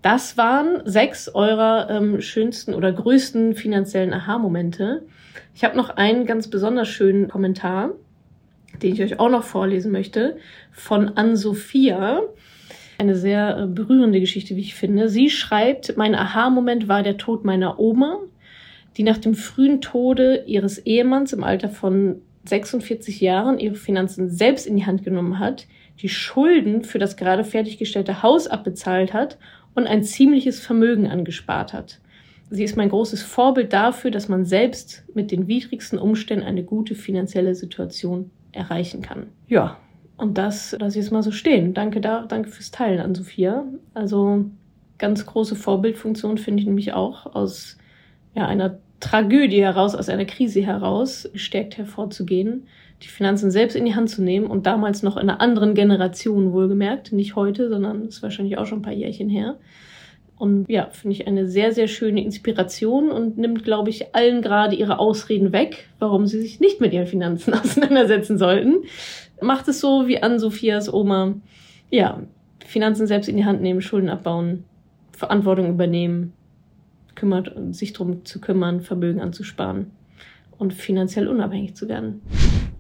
Das 0.02 0.38
waren 0.38 0.82
sechs 0.86 1.30
eurer 1.34 1.90
ähm, 1.90 2.22
schönsten 2.22 2.74
oder 2.74 2.92
größten 2.92 3.56
finanziellen 3.56 4.14
Aha-Momente. 4.14 5.04
Ich 5.56 5.64
habe 5.64 5.78
noch 5.78 5.90
einen 5.90 6.26
ganz 6.26 6.50
besonders 6.50 6.90
schönen 6.90 7.28
Kommentar, 7.28 7.92
den 8.82 8.94
ich 8.94 9.02
euch 9.02 9.20
auch 9.20 9.30
noch 9.30 9.44
vorlesen 9.44 9.92
möchte, 9.92 10.38
von 10.72 11.10
Ann-Sophia. 11.10 12.22
Eine 12.98 13.16
sehr 13.16 13.58
äh, 13.58 13.68
berührende 13.68 14.20
Geschichte, 14.20 14.56
wie 14.56 14.62
ich 14.62 14.76
finde. 14.76 15.10
Sie 15.10 15.30
schreibt, 15.30 15.98
mein 15.98 16.16
Aha-Moment 16.16 16.88
war 16.88 17.04
der 17.04 17.18
Tod 17.18 17.44
meiner 17.44 17.80
Oma, 17.80 18.20
die 18.98 19.04
nach 19.04 19.18
dem 19.18 19.36
frühen 19.36 19.82
Tode 19.82 20.44
ihres 20.46 20.78
Ehemanns 20.80 21.34
im 21.34 21.44
Alter 21.44 21.70
von 21.70 22.22
46 22.46 23.22
Jahren 23.22 23.60
ihre 23.60 23.76
Finanzen 23.76 24.30
selbst 24.30 24.68
in 24.68 24.78
die 24.78 24.86
Hand 24.86 25.04
genommen 25.04 25.40
hat, 25.40 25.68
die 26.02 26.10
Schulden 26.10 26.84
für 26.84 27.00
das 27.00 27.18
gerade 27.18 27.44
fertiggestellte 27.44 28.22
Haus 28.22 28.48
abbezahlt 28.48 29.14
hat 29.14 29.38
und 29.74 29.88
ein 29.88 30.04
ziemliches 30.04 30.60
Vermögen 30.60 31.08
angespart 31.08 31.74
hat. 31.74 32.00
Sie 32.50 32.64
ist 32.64 32.78
mein 32.78 32.90
großes 32.90 33.24
Vorbild 33.24 33.74
dafür, 33.74 34.12
dass 34.12 34.30
man 34.30 34.46
selbst 34.46 35.04
mit 35.14 35.32
den 35.32 35.48
widrigsten 35.48 35.98
Umständen 35.98 36.46
eine 36.46 36.64
gute 36.64 36.94
finanzielle 36.94 37.56
Situation 37.56 38.30
erreichen 38.56 39.02
kann. 39.02 39.28
Ja, 39.48 39.78
und 40.18 40.38
das 40.38 40.76
lasse 40.80 40.98
ich 40.98 41.06
jetzt 41.06 41.12
mal 41.12 41.24
so 41.24 41.32
stehen. 41.32 41.74
Danke 41.74 42.02
da, 42.02 42.26
danke 42.26 42.50
fürs 42.50 42.72
Teilen 42.72 43.00
an 43.00 43.16
Sophia. 43.16 43.66
Also 43.94 44.46
ganz 44.98 45.26
große 45.26 45.56
Vorbildfunktion 45.56 46.38
finde 46.38 46.62
ich 46.62 46.68
nämlich 46.68 46.94
auch 46.94 47.36
aus 47.36 47.78
ja, 48.34 48.48
einer 48.48 48.80
Tragödie 49.02 49.62
heraus, 49.62 49.94
aus 49.94 50.10
einer 50.10 50.26
Krise 50.26 50.62
heraus, 50.62 51.30
gestärkt 51.34 51.78
hervorzugehen, 51.78 52.68
die 53.02 53.08
Finanzen 53.08 53.52
selbst 53.52 53.76
in 53.76 53.86
die 53.86 53.96
Hand 53.96 54.10
zu 54.10 54.24
nehmen 54.24 54.48
und 54.48 54.66
damals 54.66 55.04
noch 55.04 55.18
in 55.18 55.30
einer 55.30 55.42
anderen 55.42 55.74
Generation 55.76 56.54
wohlgemerkt, 56.54 57.12
nicht 57.12 57.36
heute, 57.36 57.70
sondern 57.70 58.06
ist 58.06 58.24
wahrscheinlich 58.24 58.58
auch 58.58 58.66
schon 58.66 58.80
ein 58.80 58.84
paar 58.84 58.94
Jährchen 58.94 59.30
her. 59.30 59.58
Und 60.38 60.70
ja, 60.70 60.90
finde 60.90 61.16
ich 61.16 61.28
eine 61.28 61.48
sehr, 61.48 61.72
sehr 61.72 61.88
schöne 61.88 62.24
Inspiration 62.24 63.10
und 63.10 63.38
nimmt, 63.38 63.64
glaube 63.64 63.90
ich, 63.90 64.14
allen 64.14 64.42
gerade 64.42 64.76
ihre 64.76 65.00
Ausreden 65.00 65.54
weg, 65.54 65.88
warum 66.00 66.28
sie 66.28 66.42
sich 66.42 66.60
nicht 66.60 66.82
mit 66.82 66.92
ihren 66.92 67.08
Finanzen 67.08 67.54
auseinandersetzen 67.56 68.38
sollten. 68.38 68.84
Macht 69.42 69.68
es 69.68 69.80
so 69.80 70.08
wie 70.08 70.22
an 70.22 70.40
Sophias 70.40 70.94
Oma. 70.94 71.36
Ja, 71.90 72.22
Finanzen 72.66 73.08
selbst 73.08 73.30
in 73.30 73.38
die 73.38 73.46
Hand 73.46 73.62
nehmen, 73.62 73.82
Schulden 73.82 74.10
abbauen, 74.10 74.66
Verantwortung 75.12 75.70
übernehmen, 75.70 76.34
kümmert, 77.16 77.54
sich 77.72 77.94
darum 77.94 78.26
zu 78.26 78.42
kümmern, 78.42 78.82
Vermögen 78.82 79.22
anzusparen 79.22 79.92
und 80.58 80.74
finanziell 80.74 81.28
unabhängig 81.28 81.76
zu 81.76 81.88
werden. 81.88 82.22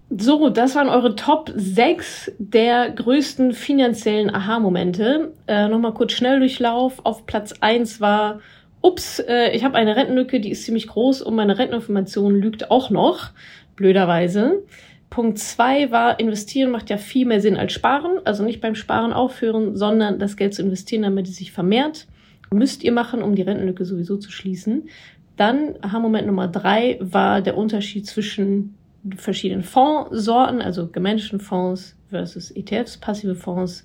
So, 0.10 0.50
das 0.50 0.76
waren 0.76 0.88
eure 0.88 1.16
Top 1.16 1.52
6 1.56 2.34
der 2.38 2.92
größten 2.92 3.54
finanziellen 3.54 4.34
Aha-Momente. 4.34 5.34
Äh, 5.48 5.68
Nochmal 5.68 5.96
kurz 5.96 6.12
Schnelldurchlauf. 6.14 7.02
Auf 7.04 7.26
Platz 7.26 7.56
1 7.60 8.02
war, 8.02 8.40
ups, 8.82 9.20
äh, 9.20 9.50
ich 9.56 9.64
habe 9.64 9.76
eine 9.76 9.96
Rentenlücke, 9.96 10.40
die 10.40 10.52
ist 10.52 10.64
ziemlich 10.64 10.88
groß 10.88 11.24
und 11.24 11.36
meine 11.36 11.58
Renteninformation 11.58 12.36
lügt 12.36 12.70
auch 12.70 12.92
noch, 12.92 13.32
blöderweise. 13.76 14.64
Punkt 15.10 15.40
2 15.40 15.90
war, 15.90 16.20
investieren 16.20 16.70
macht 16.70 16.92
ja 16.92 16.98
viel 16.98 17.26
mehr 17.26 17.42
Sinn 17.42 17.58
als 17.58 17.74
sparen. 17.74 18.20
Also 18.26 18.44
nicht 18.44 18.62
beim 18.62 18.76
Sparen 18.76 19.12
aufhören, 19.12 19.76
sondern 19.76 20.20
das 20.20 20.38
Geld 20.38 20.54
zu 20.54 20.62
investieren, 20.62 21.02
damit 21.02 21.28
es 21.28 21.38
sich 21.38 21.52
vermehrt. 21.52 22.06
Müsst 22.52 22.84
ihr 22.84 22.92
machen, 22.92 23.24
um 23.24 23.34
die 23.34 23.42
Rentenlücke 23.42 23.86
sowieso 23.86 24.18
zu 24.18 24.32
schließen. 24.32 24.88
Dann 25.36 25.76
Aha-Moment 25.82 26.28
Nummer 26.28 26.48
3 26.48 27.00
war 27.02 27.42
der 27.42 27.58
Unterschied 27.58 28.06
zwischen 28.06 28.76
verschiedenen 29.18 29.64
Fondssorten, 29.64 30.62
also 30.62 30.88
gemanagten 30.88 31.40
Fonds 31.40 31.96
versus 32.10 32.52
ETFs, 32.52 32.98
passive 32.98 33.36
Fonds 33.36 33.84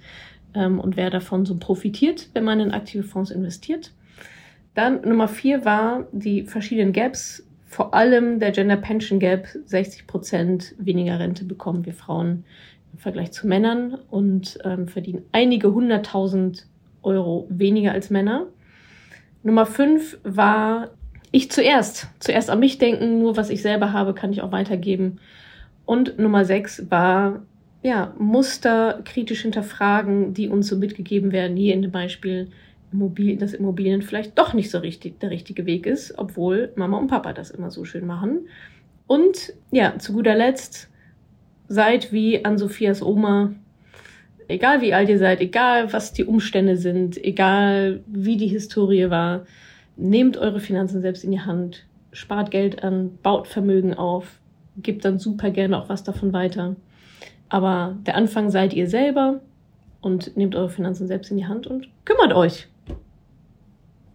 ähm, 0.55 0.81
und 0.81 0.97
wer 0.97 1.11
davon 1.11 1.47
so 1.47 1.57
profitiert, 1.57 2.29
wenn 2.33 2.45
man 2.45 2.61
in 2.61 2.73
aktive 2.73 3.03
Fonds 3.03 3.31
investiert. 3.31 3.93
Dann 4.75 5.03
Nummer 5.03 5.29
vier 5.29 5.65
war 5.65 6.07
die 6.13 6.45
verschiedenen 6.45 6.93
Gaps, 6.93 7.45
vor 7.67 7.95
allem 7.95 8.41
der 8.41 8.51
Gender 8.51 8.77
Pension 8.77 9.21
Gap, 9.21 9.47
60 9.67 10.09
Prozent 10.09 10.75
weniger 10.79 11.21
Rente 11.21 11.45
bekommen 11.45 11.87
wir 11.87 11.95
Frauen 11.95 12.45
im 12.93 12.99
Vergleich 12.99 13.31
zu 13.31 13.47
Männern 13.47 13.97
und 14.11 14.59
ähm, 14.65 14.89
verdienen 14.89 15.23
einige 15.31 15.73
hunderttausend 15.73 16.67
Euro 17.03 17.47
weniger 17.49 17.93
als 17.93 18.11
Männer. 18.11 18.47
Nummer 19.45 19.67
fünf 19.67 20.19
war 20.25 20.91
ich 21.33 21.51
zuerst. 21.51 22.09
Zuerst 22.19 22.51
an 22.51 22.61
mich 22.61 22.79
denken, 22.79 23.21
nur 23.21 23.37
was 23.37 23.51
ich 23.51 23.63
selber 23.63 23.93
habe, 23.93 24.15
kann 24.15 24.33
ich 24.33 24.43
auch 24.43 24.53
weitergeben. 24.53 25.19
Und 25.85 26.19
Nummer 26.19 26.45
sechs 26.45 26.91
war, 26.91 27.43
ja, 27.83 28.15
Muster 28.19 29.01
kritisch 29.05 29.43
hinterfragen, 29.43 30.35
die 30.35 30.49
uns 30.49 30.69
so 30.69 30.77
mitgegeben 30.77 31.33
werden, 31.33 31.57
hier 31.57 31.75
in 31.75 31.83
dem 31.83 31.91
Beispiel, 31.91 32.49
Immobilien, 32.93 33.39
dass 33.39 33.55
Immobilien 33.55 34.03
vielleicht 34.03 34.39
doch 34.39 34.53
nicht 34.53 34.71
so 34.71 34.79
richtig 34.79 35.21
der 35.21 35.31
richtige 35.31 35.65
Weg 35.67 35.87
ist, 35.87 36.19
obwohl 36.19 36.73
Mama 36.75 36.99
und 36.99 37.07
Papa 37.07 37.33
das 37.33 37.51
immer 37.51 37.71
so 37.71 37.85
schön 37.85 38.07
machen. 38.07 38.49
Und 39.07 39.53
ja, 39.71 39.99
zu 39.99 40.13
guter 40.13 40.35
Letzt, 40.35 40.89
seid 41.69 42.13
wie 42.13 42.45
an 42.45 42.59
Sophias 42.59 43.01
Oma, 43.01 43.53
egal 44.49 44.83
wie 44.83 44.93
alt 44.93 45.09
ihr 45.09 45.19
seid, 45.19 45.41
egal 45.41 45.93
was 45.93 46.13
die 46.13 46.25
Umstände 46.25 46.77
sind, 46.77 47.23
egal 47.23 48.03
wie 48.07 48.37
die 48.37 48.49
Historie 48.49 49.09
war, 49.09 49.47
nehmt 50.01 50.37
eure 50.37 50.61
Finanzen 50.61 51.01
selbst 51.03 51.25
in 51.25 51.31
die 51.31 51.41
Hand, 51.41 51.87
spart 52.13 52.51
Geld 52.51 52.83
an, 52.83 53.19
baut 53.23 53.47
Vermögen 53.47 53.95
auf, 53.95 54.41
gebt 54.77 55.05
dann 55.05 55.19
super 55.19 55.51
gerne 55.51 55.79
auch 55.79 55.89
was 55.89 56.05
davon 56.05 56.33
weiter. 56.33 56.77
Aber 57.49 57.97
der 58.07 58.17
Anfang 58.17 58.51
seid 58.51 58.73
ihr 58.73 58.89
selber 58.89 59.41
und 60.01 60.37
nehmt 60.37 60.55
eure 60.55 60.71
Finanzen 60.71 61.07
selbst 61.07 61.31
in 61.31 61.37
die 61.37 61.47
Hand 61.47 61.67
und 61.67 61.89
kümmert 62.05 62.33
euch. 62.33 62.69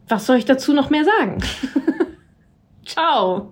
Was 0.07 0.25
soll 0.25 0.37
ich 0.37 0.45
dazu 0.45 0.73
noch 0.73 0.89
mehr 0.89 1.03
sagen? 1.03 1.43
Ciao. 2.85 3.51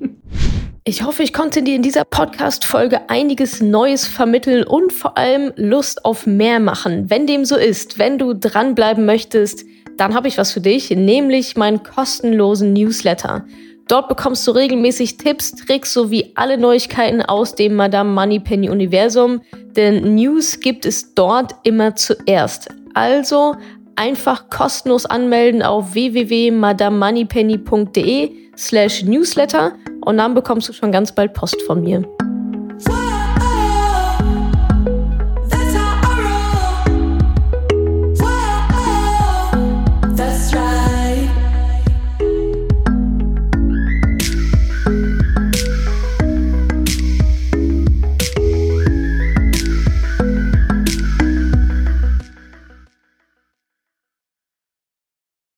Ich 0.85 1.03
hoffe, 1.03 1.23
ich 1.23 1.33
konnte 1.33 1.63
dir 1.63 1.75
in 1.75 1.81
dieser 1.81 2.03
Podcast-Folge 2.03 3.09
einiges 3.09 3.61
Neues 3.61 4.05
vermitteln 4.05 4.63
und 4.63 4.91
vor 4.91 5.17
allem 5.17 5.53
Lust 5.55 6.03
auf 6.03 6.27
mehr 6.27 6.59
machen. 6.59 7.09
Wenn 7.09 7.25
dem 7.25 7.45
so 7.45 7.55
ist, 7.55 7.99
wenn 7.99 8.17
du 8.17 8.33
dranbleiben 8.33 9.05
möchtest, 9.05 9.65
dann 9.97 10.13
habe 10.13 10.27
ich 10.27 10.37
was 10.37 10.51
für 10.51 10.61
dich, 10.61 10.89
nämlich 10.89 11.55
meinen 11.55 11.83
kostenlosen 11.83 12.73
Newsletter. 12.73 13.45
Dort 13.87 14.07
bekommst 14.07 14.47
du 14.47 14.51
regelmäßig 14.51 15.17
Tipps, 15.17 15.55
Tricks 15.55 15.93
sowie 15.93 16.31
alle 16.35 16.57
Neuigkeiten 16.57 17.21
aus 17.21 17.55
dem 17.55 17.75
Madame 17.75 18.11
Moneypenny 18.11 18.69
Universum, 18.69 19.41
denn 19.75 20.15
News 20.15 20.59
gibt 20.59 20.85
es 20.85 21.13
dort 21.13 21.53
immer 21.63 21.95
zuerst. 21.95 22.69
Also 22.93 23.55
einfach 23.95 24.49
kostenlos 24.49 25.05
anmelden 25.05 25.61
auf 25.61 25.93
www.madamemoneypenny.de 25.93 28.31
slash 28.57 29.03
newsletter 29.03 29.73
und 30.01 30.17
dann 30.17 30.33
bekommst 30.33 30.67
du 30.69 30.73
schon 30.73 30.91
ganz 30.91 31.11
bald 31.11 31.33
Post 31.33 31.61
von 31.63 31.81
mir. 31.81 32.03